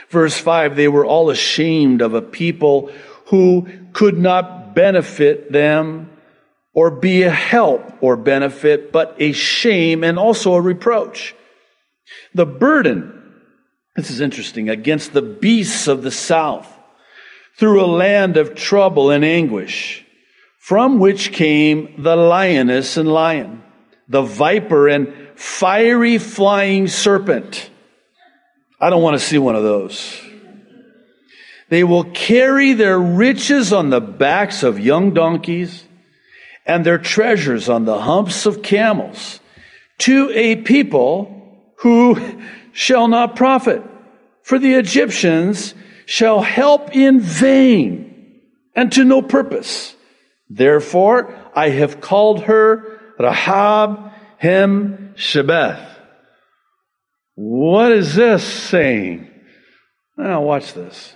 Verse 0.10 0.38
5 0.38 0.76
they 0.76 0.88
were 0.88 1.06
all 1.06 1.30
ashamed 1.30 2.02
of 2.02 2.14
a 2.14 2.22
people 2.22 2.92
who 3.28 3.68
could 3.94 4.18
not 4.18 4.76
benefit 4.76 5.52
them 5.52 6.10
or 6.74 6.92
be 6.92 7.24
a 7.24 7.32
help 7.32 7.92
or 8.02 8.18
benefit, 8.18 8.92
but 8.92 9.16
a 9.20 9.32
shame 9.32 10.04
and 10.04 10.20
also 10.20 10.54
a 10.54 10.62
reproach. 10.62 11.34
The 12.34 12.46
burden, 12.46 13.25
this 13.96 14.12
is 14.12 14.22
interesting, 14.22 14.70
against 14.70 15.14
the 15.14 15.22
beasts 15.22 15.88
of 15.88 16.04
the 16.04 16.12
south 16.12 16.72
through 17.58 17.84
a 17.84 17.88
land 17.88 18.36
of 18.36 18.56
trouble 18.56 19.10
and 19.10 19.24
anguish, 19.24 20.06
from 20.60 21.00
which 21.00 21.32
came 21.32 22.02
the 22.02 22.16
lioness 22.16 22.98
and 22.98 23.08
lion, 23.08 23.64
the 24.10 24.22
viper 24.22 24.90
and 24.90 25.14
fiery 25.36 26.18
flying 26.18 26.88
serpent. 26.88 27.70
I 28.80 28.90
don't 28.90 29.02
want 29.02 29.18
to 29.18 29.26
see 29.26 29.38
one 29.38 29.56
of 29.56 29.64
those. 29.64 30.22
They 31.70 31.84
will 31.84 32.04
carry 32.04 32.74
their 32.74 33.00
riches 33.00 33.72
on 33.72 33.90
the 33.90 34.02
backs 34.02 34.62
of 34.62 34.80
young 34.80 35.14
donkeys 35.14 35.86
and 36.66 36.86
their 36.86 36.98
treasures 36.98 37.70
on 37.70 37.86
the 37.86 38.02
humps 38.02 38.46
of 38.46 38.62
camels 38.62 39.40
to 40.00 40.30
a 40.34 40.58
people 40.58 41.72
who 41.78 42.16
shall 42.76 43.08
not 43.08 43.38
profit. 43.38 43.82
For 44.44 44.60
the 44.60 44.74
Egyptians 44.74 45.74
shall 46.06 46.42
help 46.42 46.94
in 46.94 47.22
vain 47.22 48.42
and 48.76 48.92
to 48.92 49.06
no 49.06 49.22
purpose. 49.22 49.96
Therefore, 50.50 51.34
I 51.56 51.70
have 51.70 52.02
called 52.02 52.44
her 52.44 53.00
Rahab 53.18 54.12
Hem 54.38 55.14
Shebeth. 55.16 55.84
What 57.36 57.94
is 57.94 58.14
this 58.14 58.44
saying? 58.44 59.32
Now, 60.18 60.42
watch 60.42 60.74
this. 60.74 61.16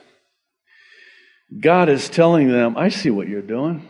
God 1.59 1.89
is 1.89 2.09
telling 2.09 2.49
them, 2.49 2.77
I 2.77 2.87
see 2.87 3.09
what 3.09 3.27
you're 3.27 3.41
doing. 3.41 3.85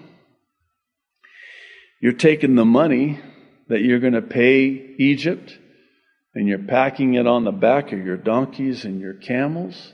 You're 2.02 2.14
taking 2.14 2.56
the 2.56 2.66
money 2.66 3.20
that 3.68 3.82
you're 3.82 4.00
going 4.00 4.14
to 4.14 4.22
pay 4.24 4.96
Egypt 4.98 5.58
and 6.34 6.48
you're 6.48 6.60
packing 6.60 7.16
it 7.16 7.28
on 7.28 7.44
the 7.44 7.52
back 7.52 7.92
of 7.92 8.06
your 8.06 8.18
donkeys 8.18 8.86
and 8.86 9.02
your 9.02 9.14
camels. 9.14 9.94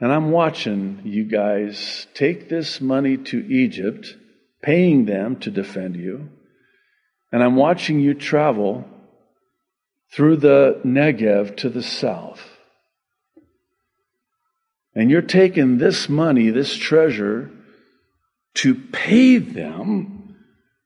And 0.00 0.12
I'm 0.12 0.30
watching 0.30 1.02
you 1.04 1.24
guys 1.24 2.06
take 2.14 2.48
this 2.48 2.80
money 2.80 3.16
to 3.16 3.38
Egypt, 3.46 4.14
paying 4.62 5.06
them 5.06 5.36
to 5.40 5.50
defend 5.50 5.96
you. 5.96 6.28
And 7.32 7.42
I'm 7.42 7.56
watching 7.56 8.00
you 8.00 8.14
travel 8.14 8.84
through 10.12 10.36
the 10.36 10.80
Negev 10.84 11.56
to 11.58 11.68
the 11.68 11.82
south. 11.82 12.42
And 14.94 15.10
you're 15.10 15.22
taking 15.22 15.78
this 15.78 16.08
money, 16.08 16.50
this 16.50 16.74
treasure, 16.74 17.50
to 18.54 18.74
pay 18.74 19.36
them 19.38 20.36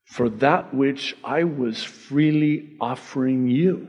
for 0.05 0.29
that 0.29 0.75
which 0.75 1.17
I 1.23 1.45
was 1.45 1.85
freely 1.85 2.77
offering 2.81 3.49
you. 3.49 3.89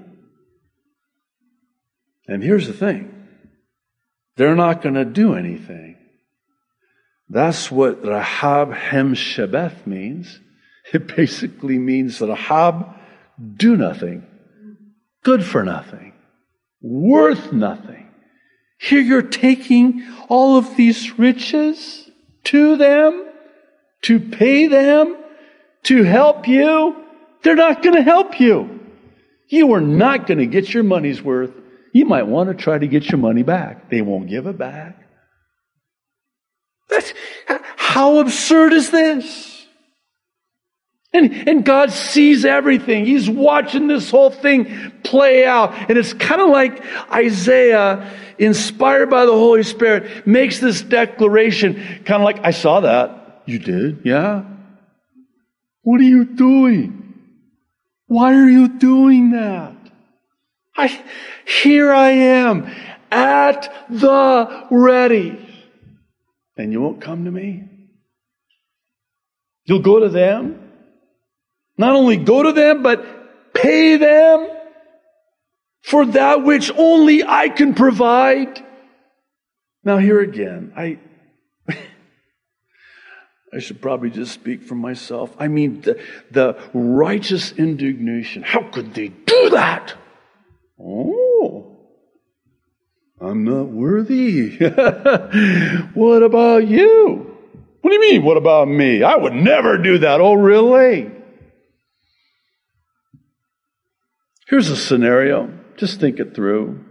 And 2.32 2.42
here's 2.42 2.66
the 2.66 2.74
thing 2.74 3.14
they're 4.38 4.56
not 4.56 4.82
going 4.82 4.96
to 4.96 5.04
do 5.04 5.36
anything. 5.36 5.98
That's 7.30 7.70
what 7.70 8.06
Rahab 8.06 8.72
Hem 8.74 9.16
Shebeth 9.16 9.86
means. 9.86 10.40
It 10.94 11.16
basically 11.16 11.78
means 11.78 12.20
Rahab, 12.20 12.96
do 13.56 13.78
nothing, 13.78 14.26
good 15.24 15.46
for 15.46 15.64
nothing, 15.64 16.14
worth 16.82 17.54
nothing. 17.54 18.10
Here 18.80 19.00
you're 19.00 19.22
taking 19.22 20.04
all 20.28 20.58
of 20.58 20.76
these 20.76 21.18
riches 21.20 22.10
to 22.46 22.78
them, 22.78 23.26
to 24.02 24.20
pay 24.20 24.68
them, 24.68 25.16
to 25.84 26.04
help 26.04 26.48
you. 26.48 26.96
They're 27.44 27.56
not 27.56 27.84
going 27.84 27.96
to 27.96 28.02
help 28.02 28.40
you. 28.40 28.80
You 29.48 29.74
are 29.74 29.82
not 29.82 30.26
going 30.28 30.40
to 30.40 30.48
get 30.48 30.74
your 30.74 30.84
money's 30.84 31.22
worth. 31.22 31.54
You 31.94 32.06
might 32.06 32.28
want 32.28 32.50
to 32.50 32.56
try 32.56 32.78
to 32.78 32.88
get 32.88 33.10
your 33.10 33.18
money 33.18 33.44
back. 33.44 33.90
They 33.90 34.02
won't 34.02 34.30
give 34.30 34.48
it 34.48 34.58
back. 34.58 34.98
That's, 36.90 37.14
how 37.78 38.20
absurd 38.20 38.74
is 38.74 38.92
this? 38.92 39.66
And, 41.14 41.48
and 41.48 41.66
God 41.66 41.92
sees 41.92 42.46
everything. 42.46 43.06
He's 43.06 43.30
watching 43.30 43.88
this 43.88 44.10
whole 44.10 44.30
thing 44.30 44.94
play 45.04 45.46
out. 45.46 45.74
And 45.90 45.98
it's 45.98 46.14
kind 46.14 46.40
of 46.40 46.50
like 46.50 46.82
Isaiah, 47.12 48.14
inspired 48.38 49.10
by 49.10 49.26
the 49.26 49.34
Holy 49.34 49.64
Spirit, 49.64 50.26
makes 50.26 50.60
this 50.60 50.82
declaration, 50.82 51.76
kind 52.06 52.22
of 52.22 52.24
like, 52.24 52.40
I 52.44 52.52
saw 52.52 52.80
that. 52.82 53.44
You 53.46 53.60
did? 53.60 54.02
Yeah? 54.06 54.46
What 55.82 56.00
are 56.00 56.06
you 56.06 56.24
doing? 56.24 57.14
Why 58.08 58.34
are 58.34 58.48
you 58.48 58.70
doing 58.70 59.32
that? 59.32 59.76
I, 60.78 61.04
here 61.52 61.92
I 61.92 62.12
am 62.12 62.72
at 63.12 63.74
the 63.90 64.68
ready. 64.72 65.38
And 66.58 66.72
you 66.72 66.82
won't 66.82 67.02
come 67.02 67.26
to 67.26 67.32
me? 67.32 67.64
You'll 69.66 69.80
go 69.80 70.00
to 70.00 70.10
them? 70.10 70.72
Not 71.78 71.96
only 71.96 72.18
go 72.18 72.44
to 72.44 72.52
them, 72.52 72.84
but 72.84 73.54
pay 73.54 73.98
them 73.98 74.48
for 75.84 76.06
that 76.06 76.44
which 76.44 76.72
only 76.78 77.24
I 77.24 77.50
can 77.50 77.74
provide. 77.74 78.64
Now, 79.84 79.98
here 79.98 80.22
again, 80.22 80.74
I. 80.76 81.00
I 83.54 83.60
should 83.60 83.82
probably 83.82 84.10
just 84.10 84.32
speak 84.34 84.64
for 84.64 84.76
myself. 84.76 85.36
I 85.38 85.48
mean, 85.48 85.82
the, 85.82 86.00
the 86.30 86.58
righteous 86.74 87.52
indignation. 87.52 88.44
How 88.44 88.64
could 88.64 88.94
they 88.94 89.10
do 89.10 89.50
that? 89.50 89.96
Oh, 90.80 91.21
I'm 93.22 93.44
not 93.44 93.68
worthy. 93.68 94.58
what 95.94 96.24
about 96.24 96.68
you? 96.68 97.38
What 97.82 97.92
do 97.92 97.96
you 97.96 98.02
mean, 98.02 98.24
what 98.24 98.38
about 98.38 98.68
me? 98.68 99.04
I 99.04 99.16
would 99.16 99.34
never 99.34 99.78
do 99.78 100.00
that. 100.00 100.20
Oh, 100.22 100.34
really? 100.34 101.12
Here's 104.48 104.70
a 104.70 104.76
scenario. 104.76 105.54
Just 105.78 106.00
think 106.00 106.20
it 106.20 106.34
through. 106.34 106.84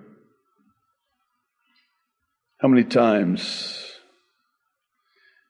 How 2.61 2.69
many 2.69 2.85
times 2.85 3.77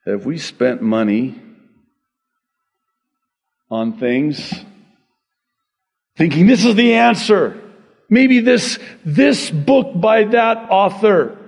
have 0.07 0.25
we 0.25 0.39
spent 0.39 0.81
money 0.81 1.41
on 3.71 3.99
things 3.99 4.53
thinking 6.17 6.47
this 6.47 6.65
is 6.65 6.75
the 6.75 6.95
answer? 6.95 7.60
Maybe 8.11 8.41
this, 8.41 8.81
this 9.05 9.51
book 9.51 9.99
by 9.99 10.25
that 10.25 10.69
author. 10.69 11.39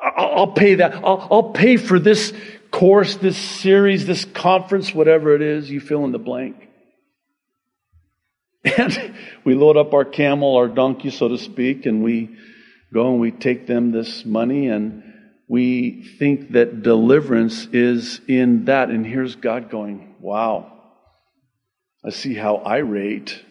I'll, 0.00 0.52
pay 0.52 0.76
that. 0.76 0.94
I'll, 0.94 1.28
I'll 1.30 1.50
pay 1.50 1.76
for 1.76 1.98
this 1.98 2.32
course, 2.70 3.16
this 3.16 3.36
series, 3.36 4.06
this 4.06 4.24
conference, 4.24 4.94
whatever 4.94 5.34
it 5.34 5.42
is, 5.42 5.68
you 5.68 5.80
fill 5.80 6.04
in 6.04 6.12
the 6.12 6.18
blank. 6.18 6.68
And 8.78 9.14
we 9.44 9.54
load 9.54 9.76
up 9.76 9.92
our 9.92 10.04
camel, 10.04 10.56
our 10.56 10.68
donkey, 10.68 11.10
so 11.10 11.26
to 11.26 11.36
speak, 11.36 11.84
and 11.84 12.04
we 12.04 12.36
go 12.94 13.10
and 13.10 13.20
we 13.20 13.32
take 13.32 13.66
them 13.66 13.90
this 13.90 14.24
money 14.24 14.68
and 14.68 15.02
we 15.48 16.04
think 16.18 16.52
that 16.52 16.82
deliverance 16.82 17.66
is 17.72 18.20
in 18.28 18.66
that. 18.66 18.88
And 18.90 19.04
here's 19.04 19.34
God 19.34 19.68
going, 19.68 20.14
wow, 20.20 20.72
I 22.04 22.10
see 22.10 22.34
how 22.34 22.58
irate 22.58 23.42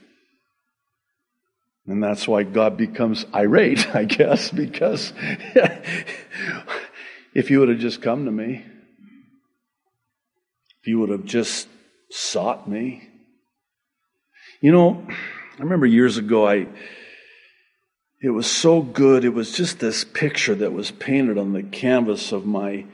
and 1.88 2.04
that's 2.04 2.28
why 2.28 2.44
God 2.44 2.78
becomes 2.78 3.26
irate, 3.34 3.96
I 3.96 4.06
guess, 4.06 4.52
because 4.52 5.14
if 7.34 7.50
you 7.50 7.60
would 7.60 7.70
have 7.70 7.80
just 7.80 8.02
come 8.02 8.26
to 8.26 8.32
me, 8.32 8.66
if 10.82 10.88
you 10.88 11.00
would 11.00 11.10
have 11.10 11.26
just 11.26 11.68
sought 12.10 12.68
me. 12.68 13.08
You 14.62 14.72
know, 14.72 15.06
I 15.10 15.62
remember 15.62 15.86
years 15.86 16.18
ago, 16.18 16.48
I, 16.48 16.68
it 18.22 18.30
was 18.30 18.50
so 18.50 18.82
good. 18.82 19.26
It 19.26 19.30
was 19.30 19.52
just 19.54 19.80
this 19.80 20.04
picture 20.04 20.56
that 20.56 20.74
was 20.74 20.92
painted 20.92 21.38
on 21.38 21.54
the 21.54 21.64
canvas 21.64 22.32
of 22.32 22.46
my, 22.46 22.86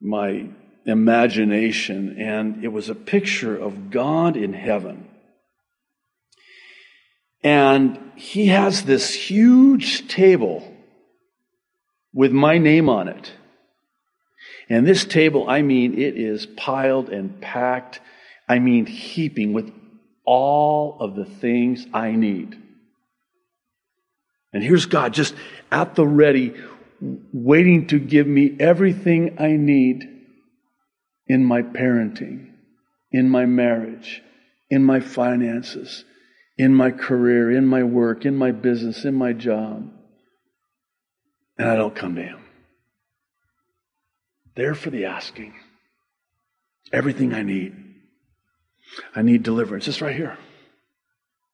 my 0.00 0.48
imagination. 0.86 2.16
And 2.20 2.64
it 2.64 2.68
was 2.68 2.88
a 2.88 2.94
picture 2.94 3.56
of 3.56 3.90
God 3.90 4.36
in 4.36 4.52
heaven 4.52 5.08
and 7.42 7.98
he 8.16 8.46
has 8.46 8.82
this 8.82 9.14
huge 9.14 10.08
table 10.08 10.74
with 12.12 12.32
my 12.32 12.58
name 12.58 12.88
on 12.88 13.08
it. 13.08 13.32
And 14.68 14.86
this 14.86 15.04
table, 15.04 15.48
I 15.48 15.62
mean, 15.62 15.98
it 15.98 16.16
is 16.16 16.46
piled 16.46 17.08
and 17.08 17.40
packed. 17.40 18.00
I 18.48 18.58
mean, 18.58 18.86
heaping 18.86 19.52
with 19.52 19.72
all 20.24 20.98
of 21.00 21.14
the 21.14 21.24
things 21.24 21.86
I 21.94 22.12
need. 22.12 22.56
And 24.52 24.62
here's 24.62 24.86
God 24.86 25.14
just 25.14 25.34
at 25.70 25.94
the 25.94 26.06
ready, 26.06 26.54
waiting 27.32 27.86
to 27.88 27.98
give 27.98 28.26
me 28.26 28.56
everything 28.58 29.36
I 29.38 29.52
need 29.52 30.08
in 31.26 31.44
my 31.44 31.62
parenting, 31.62 32.52
in 33.12 33.28
my 33.30 33.46
marriage, 33.46 34.22
in 34.70 34.82
my 34.82 35.00
finances, 35.00 36.04
in 36.58 36.74
my 36.74 36.90
career, 36.90 37.50
in 37.50 37.66
my 37.66 37.84
work, 37.84 38.26
in 38.26 38.36
my 38.36 38.50
business, 38.50 39.04
in 39.04 39.14
my 39.14 39.32
job, 39.32 39.88
and 41.56 41.68
I 41.68 41.76
don't 41.76 41.94
come 41.94 42.16
to 42.16 42.22
Him. 42.22 42.40
There 44.56 44.74
for 44.74 44.90
the 44.90 45.04
asking. 45.04 45.54
Everything 46.92 47.32
I 47.32 47.42
need. 47.42 47.76
I 49.14 49.22
need 49.22 49.44
deliverance. 49.44 49.86
It's 49.86 50.00
right 50.00 50.16
here. 50.16 50.36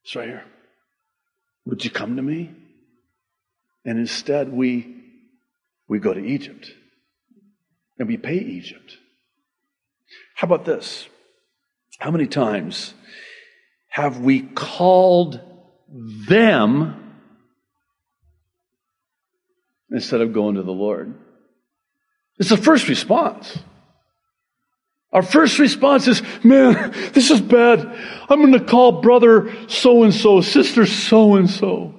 It's 0.04 0.16
right 0.16 0.28
here. 0.28 0.44
Would 1.66 1.84
you 1.84 1.90
come 1.90 2.16
to 2.16 2.22
me? 2.22 2.50
And 3.84 3.98
instead, 3.98 4.52
we, 4.52 5.02
we 5.88 5.98
go 5.98 6.14
to 6.14 6.24
Egypt 6.24 6.70
and 7.98 8.08
we 8.08 8.16
pay 8.16 8.38
Egypt. 8.38 8.96
How 10.36 10.46
about 10.46 10.64
this? 10.64 11.08
How 11.98 12.10
many 12.10 12.26
times 12.26 12.94
have 13.94 14.18
we 14.18 14.40
called 14.40 15.40
them 16.28 17.14
instead 19.88 20.20
of 20.20 20.32
going 20.32 20.56
to 20.56 20.64
the 20.64 20.72
Lord? 20.72 21.14
It's 22.40 22.48
the 22.48 22.56
first 22.56 22.88
response. 22.88 23.56
Our 25.12 25.22
first 25.22 25.60
response 25.60 26.08
is, 26.08 26.22
man, 26.42 26.90
this 27.12 27.30
is 27.30 27.40
bad. 27.40 27.86
I'm 28.28 28.40
going 28.40 28.54
to 28.54 28.64
call 28.64 29.00
brother 29.00 29.54
so 29.68 30.02
and 30.02 30.12
so, 30.12 30.40
sister 30.40 30.86
so 30.86 31.36
and 31.36 31.48
so. 31.48 31.94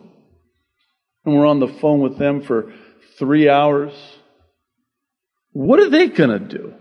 And 1.24 1.34
we're 1.34 1.46
on 1.46 1.62
the 1.62 1.70
phone 1.70 2.02
with 2.02 2.18
them 2.18 2.42
for 2.42 2.74
three 3.18 3.48
hours. 3.48 3.94
What 5.54 5.80
are 5.80 5.90
they 5.90 6.08
going 6.08 6.32
to 6.32 6.40
do? 6.40 6.74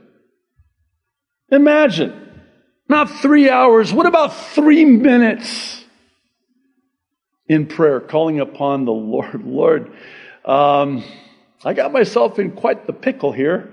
Imagine. 1.52 2.23
Not 2.88 3.10
three 3.10 3.48
hours. 3.48 3.92
What 3.92 4.06
about 4.06 4.36
three 4.36 4.84
minutes 4.84 5.84
in 7.48 7.66
prayer, 7.66 8.00
calling 8.00 8.40
upon 8.40 8.84
the 8.84 8.92
Lord? 8.92 9.42
Lord, 9.44 9.92
um, 10.44 11.04
I 11.64 11.72
got 11.72 11.92
myself 11.92 12.38
in 12.38 12.52
quite 12.52 12.86
the 12.86 12.92
pickle 12.92 13.32
here. 13.32 13.72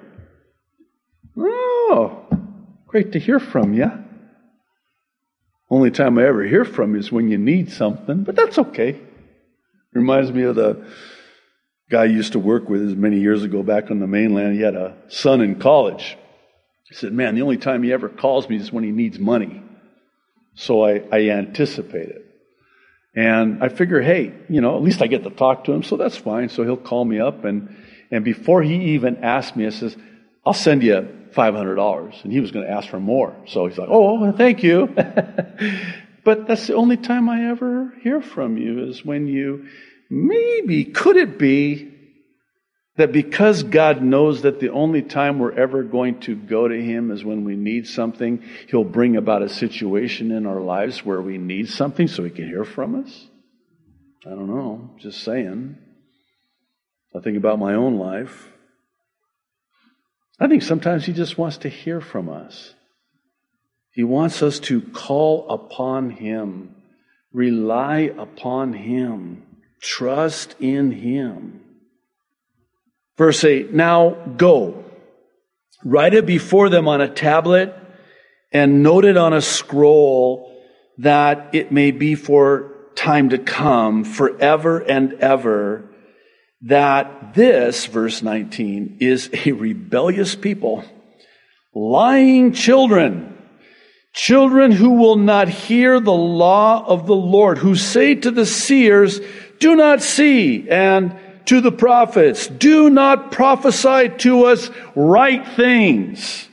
Oh, 1.37 2.25
great 2.87 3.13
to 3.13 3.19
hear 3.19 3.39
from 3.39 3.73
you. 3.73 3.91
Only 5.69 5.91
time 5.91 6.17
I 6.17 6.25
ever 6.25 6.43
hear 6.43 6.65
from 6.65 6.93
you 6.93 6.99
is 6.99 7.11
when 7.11 7.29
you 7.29 7.37
need 7.37 7.71
something, 7.71 8.23
but 8.23 8.35
that's 8.35 8.57
okay. 8.57 8.99
Reminds 9.93 10.31
me 10.31 10.43
of 10.43 10.55
the 10.55 10.85
guy 11.89 12.03
I 12.03 12.05
used 12.05 12.33
to 12.33 12.39
work 12.39 12.69
with 12.69 12.97
many 12.97 13.19
years 13.19 13.43
ago 13.43 13.63
back 13.63 13.91
on 13.91 13.99
the 13.99 14.07
mainland. 14.07 14.55
He 14.55 14.61
had 14.61 14.75
a 14.75 14.95
son 15.07 15.41
in 15.41 15.59
college. 15.59 16.17
He 16.91 16.97
said, 16.97 17.13
Man, 17.13 17.35
the 17.35 17.41
only 17.41 17.55
time 17.55 17.83
he 17.83 17.93
ever 17.93 18.09
calls 18.09 18.49
me 18.49 18.57
is 18.57 18.69
when 18.69 18.83
he 18.83 18.91
needs 18.91 19.17
money. 19.17 19.63
So 20.55 20.85
I, 20.85 21.01
I 21.09 21.29
anticipate 21.29 22.09
it. 22.09 22.25
And 23.15 23.63
I 23.63 23.69
figure, 23.69 24.01
hey, 24.01 24.33
you 24.49 24.59
know, 24.59 24.75
at 24.75 24.83
least 24.83 25.01
I 25.01 25.07
get 25.07 25.23
to 25.23 25.29
talk 25.29 25.63
to 25.65 25.71
him, 25.71 25.83
so 25.83 25.95
that's 25.95 26.17
fine. 26.17 26.49
So 26.49 26.63
he'll 26.63 26.75
call 26.75 27.05
me 27.05 27.21
up, 27.21 27.45
and, 27.45 27.73
and 28.11 28.25
before 28.25 28.61
he 28.61 28.93
even 28.93 29.23
asked 29.23 29.55
me, 29.55 29.65
I 29.65 29.69
says, 29.69 29.95
I'll 30.45 30.53
send 30.53 30.83
you 30.83 31.07
$500. 31.31 32.23
And 32.23 32.33
he 32.33 32.41
was 32.41 32.51
going 32.51 32.65
to 32.65 32.71
ask 32.71 32.89
for 32.89 32.99
more. 32.99 33.35
So 33.47 33.67
he's 33.67 33.77
like, 33.77 33.89
oh, 33.89 34.33
thank 34.33 34.61
you. 34.61 34.87
but 36.25 36.47
that's 36.47 36.67
the 36.67 36.75
only 36.75 36.97
time 36.97 37.29
I 37.29 37.51
ever 37.51 37.93
hear 38.01 38.21
from 38.21 38.57
you 38.57 38.89
is 38.89 39.05
when 39.05 39.27
you 39.27 39.67
maybe, 40.09 40.83
could 40.83 41.15
it 41.15 41.39
be 41.39 41.90
that 42.97 43.11
because 43.11 43.63
God 43.63 44.01
knows 44.01 44.41
that 44.41 44.59
the 44.59 44.69
only 44.69 45.01
time 45.01 45.39
we're 45.39 45.57
ever 45.57 45.83
going 45.83 46.19
to 46.21 46.35
go 46.35 46.67
to 46.67 46.81
Him 46.81 47.09
is 47.11 47.23
when 47.23 47.45
we 47.45 47.55
need 47.55 47.87
something, 47.87 48.43
He'll 48.67 48.83
bring 48.83 49.15
about 49.15 49.41
a 49.41 49.49
situation 49.49 50.31
in 50.31 50.45
our 50.45 50.59
lives 50.59 51.05
where 51.05 51.21
we 51.21 51.37
need 51.37 51.69
something 51.69 52.07
so 52.07 52.23
He 52.23 52.29
can 52.29 52.47
hear 52.47 52.65
from 52.65 52.95
us? 52.95 53.27
I 54.25 54.31
don't 54.31 54.47
know. 54.47 54.91
Just 54.99 55.23
saying. 55.23 55.77
I 57.15 57.19
think 57.19 57.37
about 57.37 57.59
my 57.59 57.73
own 57.73 57.97
life. 57.97 58.49
I 60.39 60.47
think 60.47 60.61
sometimes 60.61 61.05
He 61.05 61.13
just 61.13 61.37
wants 61.37 61.57
to 61.57 61.69
hear 61.69 62.01
from 62.01 62.27
us. 62.27 62.73
He 63.93 64.03
wants 64.03 64.41
us 64.41 64.59
to 64.61 64.81
call 64.81 65.49
upon 65.49 66.09
Him, 66.11 66.75
rely 67.31 68.11
upon 68.17 68.73
Him, 68.73 69.43
trust 69.81 70.55
in 70.59 70.91
Him. 70.91 71.60
Verse 73.17 73.43
8 73.43 73.73
Now 73.73 74.11
go, 74.37 74.83
write 75.83 76.13
it 76.13 76.25
before 76.25 76.69
them 76.69 76.87
on 76.87 77.01
a 77.01 77.09
tablet, 77.09 77.75
and 78.51 78.83
note 78.83 79.05
it 79.05 79.17
on 79.17 79.33
a 79.33 79.41
scroll, 79.41 80.47
that 80.97 81.49
it 81.53 81.71
may 81.71 81.91
be 81.91 82.15
for 82.15 82.71
time 82.95 83.29
to 83.29 83.37
come, 83.37 84.03
forever 84.03 84.79
and 84.79 85.13
ever, 85.13 85.89
that 86.63 87.33
this, 87.33 87.85
verse 87.85 88.21
19, 88.21 88.97
is 88.99 89.29
a 89.45 89.51
rebellious 89.53 90.35
people, 90.35 90.83
lying 91.73 92.53
children, 92.53 93.37
children 94.13 94.71
who 94.71 94.91
will 94.91 95.15
not 95.15 95.47
hear 95.47 95.99
the 95.99 96.11
law 96.11 96.85
of 96.85 97.07
the 97.07 97.15
Lord, 97.15 97.57
who 97.57 97.75
say 97.75 98.15
to 98.15 98.29
the 98.29 98.45
seers, 98.45 99.19
Do 99.59 99.75
not 99.75 100.01
see, 100.01 100.69
and 100.69 101.17
to 101.45 101.61
the 101.61 101.71
prophets, 101.71 102.47
do 102.47 102.89
not 102.89 103.31
prophesy 103.31 104.09
to 104.19 104.45
us 104.45 104.69
right 104.95 105.47
things. 105.55 106.47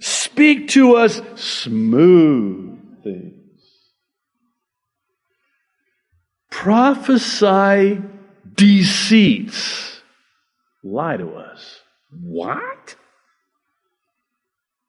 Speak 0.00 0.68
to 0.70 0.96
us 0.96 1.20
smooth 1.36 3.02
things. 3.02 3.34
Prophesy 6.50 8.02
deceits. 8.54 10.00
Lie 10.82 11.16
to 11.16 11.34
us. 11.34 11.80
What? 12.20 12.96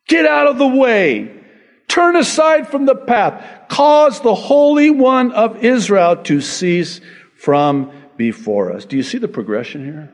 Get 0.08 0.26
out 0.26 0.48
of 0.48 0.58
the 0.58 0.68
way. 0.68 1.32
Turn 1.88 2.16
aside 2.16 2.68
from 2.68 2.86
the 2.86 2.96
path. 2.96 3.70
Cause 3.70 4.22
the 4.22 4.36
Holy 4.36 4.90
One 4.90 5.32
of 5.32 5.64
Israel 5.64 6.18
to 6.24 6.42
cease 6.42 7.00
from 7.38 7.92
before 8.18 8.72
us. 8.72 8.86
Do 8.86 8.98
you 8.98 9.04
see 9.04 9.18
the 9.18 9.28
progression 9.28 9.86
here? 9.86 10.14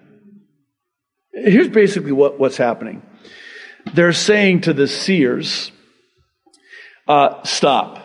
Here's 1.34 1.70
basically 1.70 2.12
what, 2.12 2.40
what's 2.40 2.58
happening. 2.58 3.02
They're 3.94 4.14
saying 4.14 4.62
to 4.62 4.74
the 4.74 4.88
seers, 4.88 5.72
uh, 7.08 7.44
stop. 7.44 8.00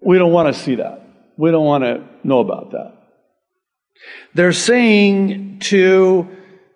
We 0.00 0.18
don't 0.18 0.32
want 0.32 0.54
to 0.54 0.60
see 0.60 0.76
that. 0.76 1.06
We 1.36 1.50
don't 1.50 1.64
want 1.64 1.84
to 1.84 2.04
know 2.24 2.40
about 2.40 2.72
that. 2.72 2.94
They're 4.34 4.52
saying 4.52 5.60
to 5.60 6.28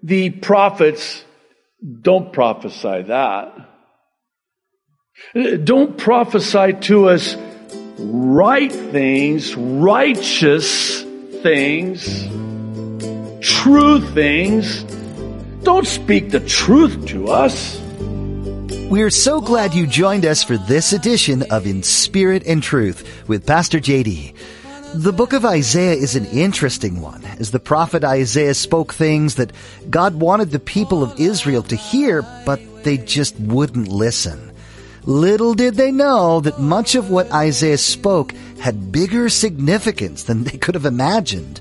the 0.03 0.31
prophets, 0.31 1.25
don't 2.03 2.33
prophesy 2.33 3.03
that. 3.03 3.55
Don't 5.65 5.97
prophesy 5.97 6.75
to 6.75 7.09
us 7.09 7.37
right 7.99 8.73
things, 8.73 9.55
righteous 9.57 11.06
things, 11.47 12.25
true 13.41 14.01
things. 14.01 14.83
Don't 15.63 15.87
speak 15.87 16.33
the 16.33 16.41
truth 16.41 17.07
to 17.07 17.29
us. 17.29 17.81
We're 18.91 19.11
so 19.11 19.41
glad 19.41 19.73
you 19.73 19.87
joined 19.87 20.27
us 20.27 20.43
for 20.43 20.57
this 20.57 20.93
edition 20.93 21.45
of 21.53 21.65
In 21.65 21.85
Spirit 21.85 22.43
and 22.49 22.61
Truth 22.61 23.29
with 23.29 23.47
Pastor 23.47 23.79
JD. 23.79 24.35
The 24.95 25.13
book 25.13 25.33
of 25.33 25.45
Isaiah 25.45 25.95
is 25.95 26.17
an 26.17 26.27
interesting 26.27 27.01
one, 27.01 27.25
as 27.39 27.53
the 27.53 27.61
prophet 27.61 28.03
Isaiah 28.03 28.55
spoke 28.55 28.93
things 28.93 29.37
that 29.37 29.53
God 29.89 30.17
wanted 30.17 30.51
the 30.51 30.59
people 30.59 31.05
of 31.05 31.21
Israel 31.21 31.63
to 31.63 31.77
hear, 31.77 32.23
but 32.45 32.61
they 32.83 32.99
just 32.99 33.39
wouldn't 33.39 33.87
listen. 33.87 34.51
Little 35.07 35.55
did 35.55 35.77
they 35.77 35.93
know 35.93 36.41
that 36.41 36.59
much 36.59 36.97
of 36.97 37.11
what 37.11 37.33
Isaiah 37.33 37.79
spoke 37.79 38.33
had 38.59 38.91
bigger 38.91 39.29
significance 39.29 40.25
than 40.25 40.43
they 40.43 40.59
could 40.59 40.75
have 40.75 40.85
imagined. 40.85 41.61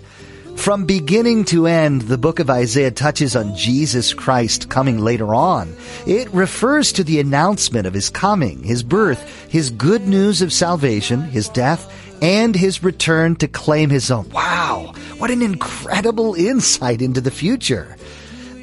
From 0.55 0.85
beginning 0.85 1.45
to 1.45 1.67
end, 1.67 2.03
the 2.03 2.17
book 2.17 2.39
of 2.39 2.49
Isaiah 2.49 2.89
touches 2.89 3.35
on 3.35 3.55
Jesus 3.55 4.15
Christ 4.15 4.69
coming 4.69 4.97
later 4.99 5.35
on. 5.35 5.75
It 6.07 6.33
refers 6.33 6.91
to 6.93 7.03
the 7.03 7.19
announcement 7.19 7.85
of 7.85 7.93
his 7.93 8.09
coming, 8.09 8.63
his 8.63 8.81
birth, 8.81 9.47
his 9.51 9.69
good 9.69 10.07
news 10.07 10.41
of 10.41 10.51
salvation, 10.51 11.21
his 11.21 11.49
death, 11.49 11.91
and 12.23 12.55
his 12.55 12.83
return 12.83 13.35
to 13.35 13.47
claim 13.47 13.91
his 13.91 14.09
own. 14.09 14.27
Wow, 14.29 14.93
what 15.17 15.29
an 15.29 15.43
incredible 15.43 16.33
insight 16.33 17.01
into 17.01 17.21
the 17.21 17.29
future. 17.29 17.95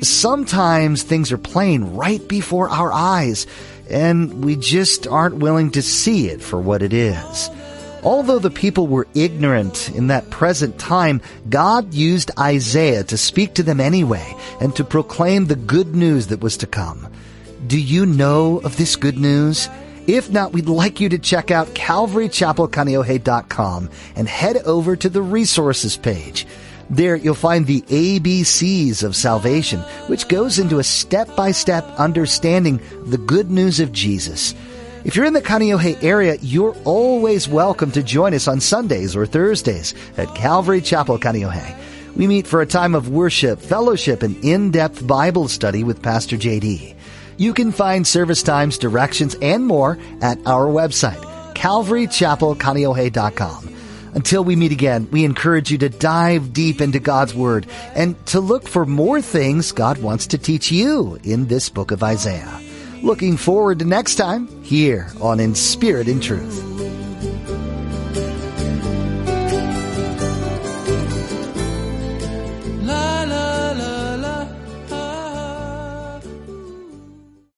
Sometimes 0.01 1.05
things 1.05 1.31
are 1.31 1.39
playing 1.39 1.95
right 1.95 2.27
before 2.27 2.69
our 2.69 2.93
eyes, 2.93 3.47
and 3.93 4.45
we 4.45 4.57
just 4.57 5.07
aren't 5.07 5.37
willing 5.37 5.71
to 5.73 5.83
see 5.83 6.29
it 6.29 6.43
for 6.43 6.61
what 6.61 6.83
it 6.83 6.93
is. 6.93 7.51
Although 8.03 8.41
the 8.41 8.51
people 8.51 8.89
were 8.89 9.07
ignorant 9.15 9.89
in 9.91 10.09
that 10.09 10.31
present 10.31 10.77
time, 10.79 11.21
God 11.49 11.95
used 11.95 12.33
Isaiah 12.37 13.05
to 13.05 13.17
speak 13.17 13.55
to 13.55 13.63
them 13.63 13.81
anyway 13.81 14.35
and 14.61 14.75
to 14.75 14.83
proclaim 14.83 15.47
the 15.47 15.55
good 15.55 15.95
news 15.95 16.27
that 16.29 16.41
was 16.41 16.57
to 16.59 16.67
come. 16.67 17.07
Do 17.69 17.81
you 17.81 18.05
know 18.07 18.59
of 18.59 18.77
this 18.77 18.97
good 18.97 19.19
news? 19.19 19.69
If 20.09 20.31
not, 20.31 20.53
we'd 20.53 20.67
like 20.67 21.01
you 21.01 21.09
to 21.11 21.19
check 21.19 21.53
out 21.53 21.69
calvarychapelkaneohe.com 21.69 23.91
and 24.17 24.29
head 24.29 24.57
over 24.59 24.97
to 24.97 25.09
the 25.09 25.23
resources 25.23 25.97
page. 25.97 26.45
There 26.91 27.17
you'll 27.17 27.35
find 27.35 27.67
the 27.67 27.83
ABCs 27.83 29.03
of 29.03 29.17
salvation, 29.17 29.81
which 30.09 30.29
goes 30.29 30.59
into 30.59 30.79
a 30.79 30.85
step-by-step 30.85 31.85
understanding 31.99 32.81
of 32.93 33.11
the 33.11 33.19
good 33.19 33.51
news 33.51 33.81
of 33.81 33.93
Jesus. 33.93 34.55
If 35.05 35.17
you're 35.17 35.27
in 35.27 35.33
the 35.33 35.43
Kaneohe 35.43 36.03
area, 36.03 36.37
you're 36.43 36.77
always 36.85 37.49
welcome 37.49 37.91
to 37.93 38.03
join 38.03 38.35
us 38.35 38.47
on 38.47 38.61
Sundays 38.61 39.17
or 39.17 39.27
Thursdays 39.27 39.95
at 40.17 40.35
Calvary 40.35 40.81
Chapel 40.81 41.19
Kaneohe. 41.19 41.77
We 42.15 42.27
meet 42.27 42.47
for 42.47 42.61
a 42.61 42.67
time 42.67 42.95
of 42.95 43.09
worship, 43.09 43.59
fellowship, 43.59 44.23
and 44.23 44.37
in-depth 44.45 45.07
Bible 45.07 45.49
study 45.49 45.83
with 45.83 46.03
Pastor 46.03 46.37
JD. 46.37 46.95
You 47.39 47.55
can 47.55 47.73
find 47.73 48.07
service 48.07 48.43
times, 48.43 48.77
directions, 48.79 49.35
and 49.41 49.67
more 49.67 49.99
at 50.21 50.39
our 50.47 50.67
website, 50.67 51.23
calvarychapelkaneohe.com. 51.55 53.75
Until 54.15 54.45
we 54.45 54.57
meet 54.57 54.73
again, 54.73 55.09
we 55.11 55.25
encourage 55.25 55.71
you 55.71 55.79
to 55.79 55.89
dive 55.89 56.53
deep 56.53 56.81
into 56.81 56.99
God's 56.99 57.35
Word 57.35 57.67
and 57.95 58.15
to 58.27 58.41
look 58.41 58.69
for 58.69 58.85
more 58.85 59.23
things 59.23 59.73
God 59.73 59.99
wants 60.03 60.27
to 60.29 60.39
teach 60.39 60.71
you 60.71 61.19
in 61.25 61.47
this 61.47 61.69
book 61.69 61.91
of 61.91 62.03
Isaiah. 62.03 62.61
Looking 63.03 63.37
forward 63.37 63.79
to 63.79 63.85
next 63.85 64.17
time 64.17 64.49
here 64.63 65.09
on 65.21 65.41
In 65.41 65.55
Spirit 65.55 66.09
and 66.09 66.23
Truth. 66.23 66.82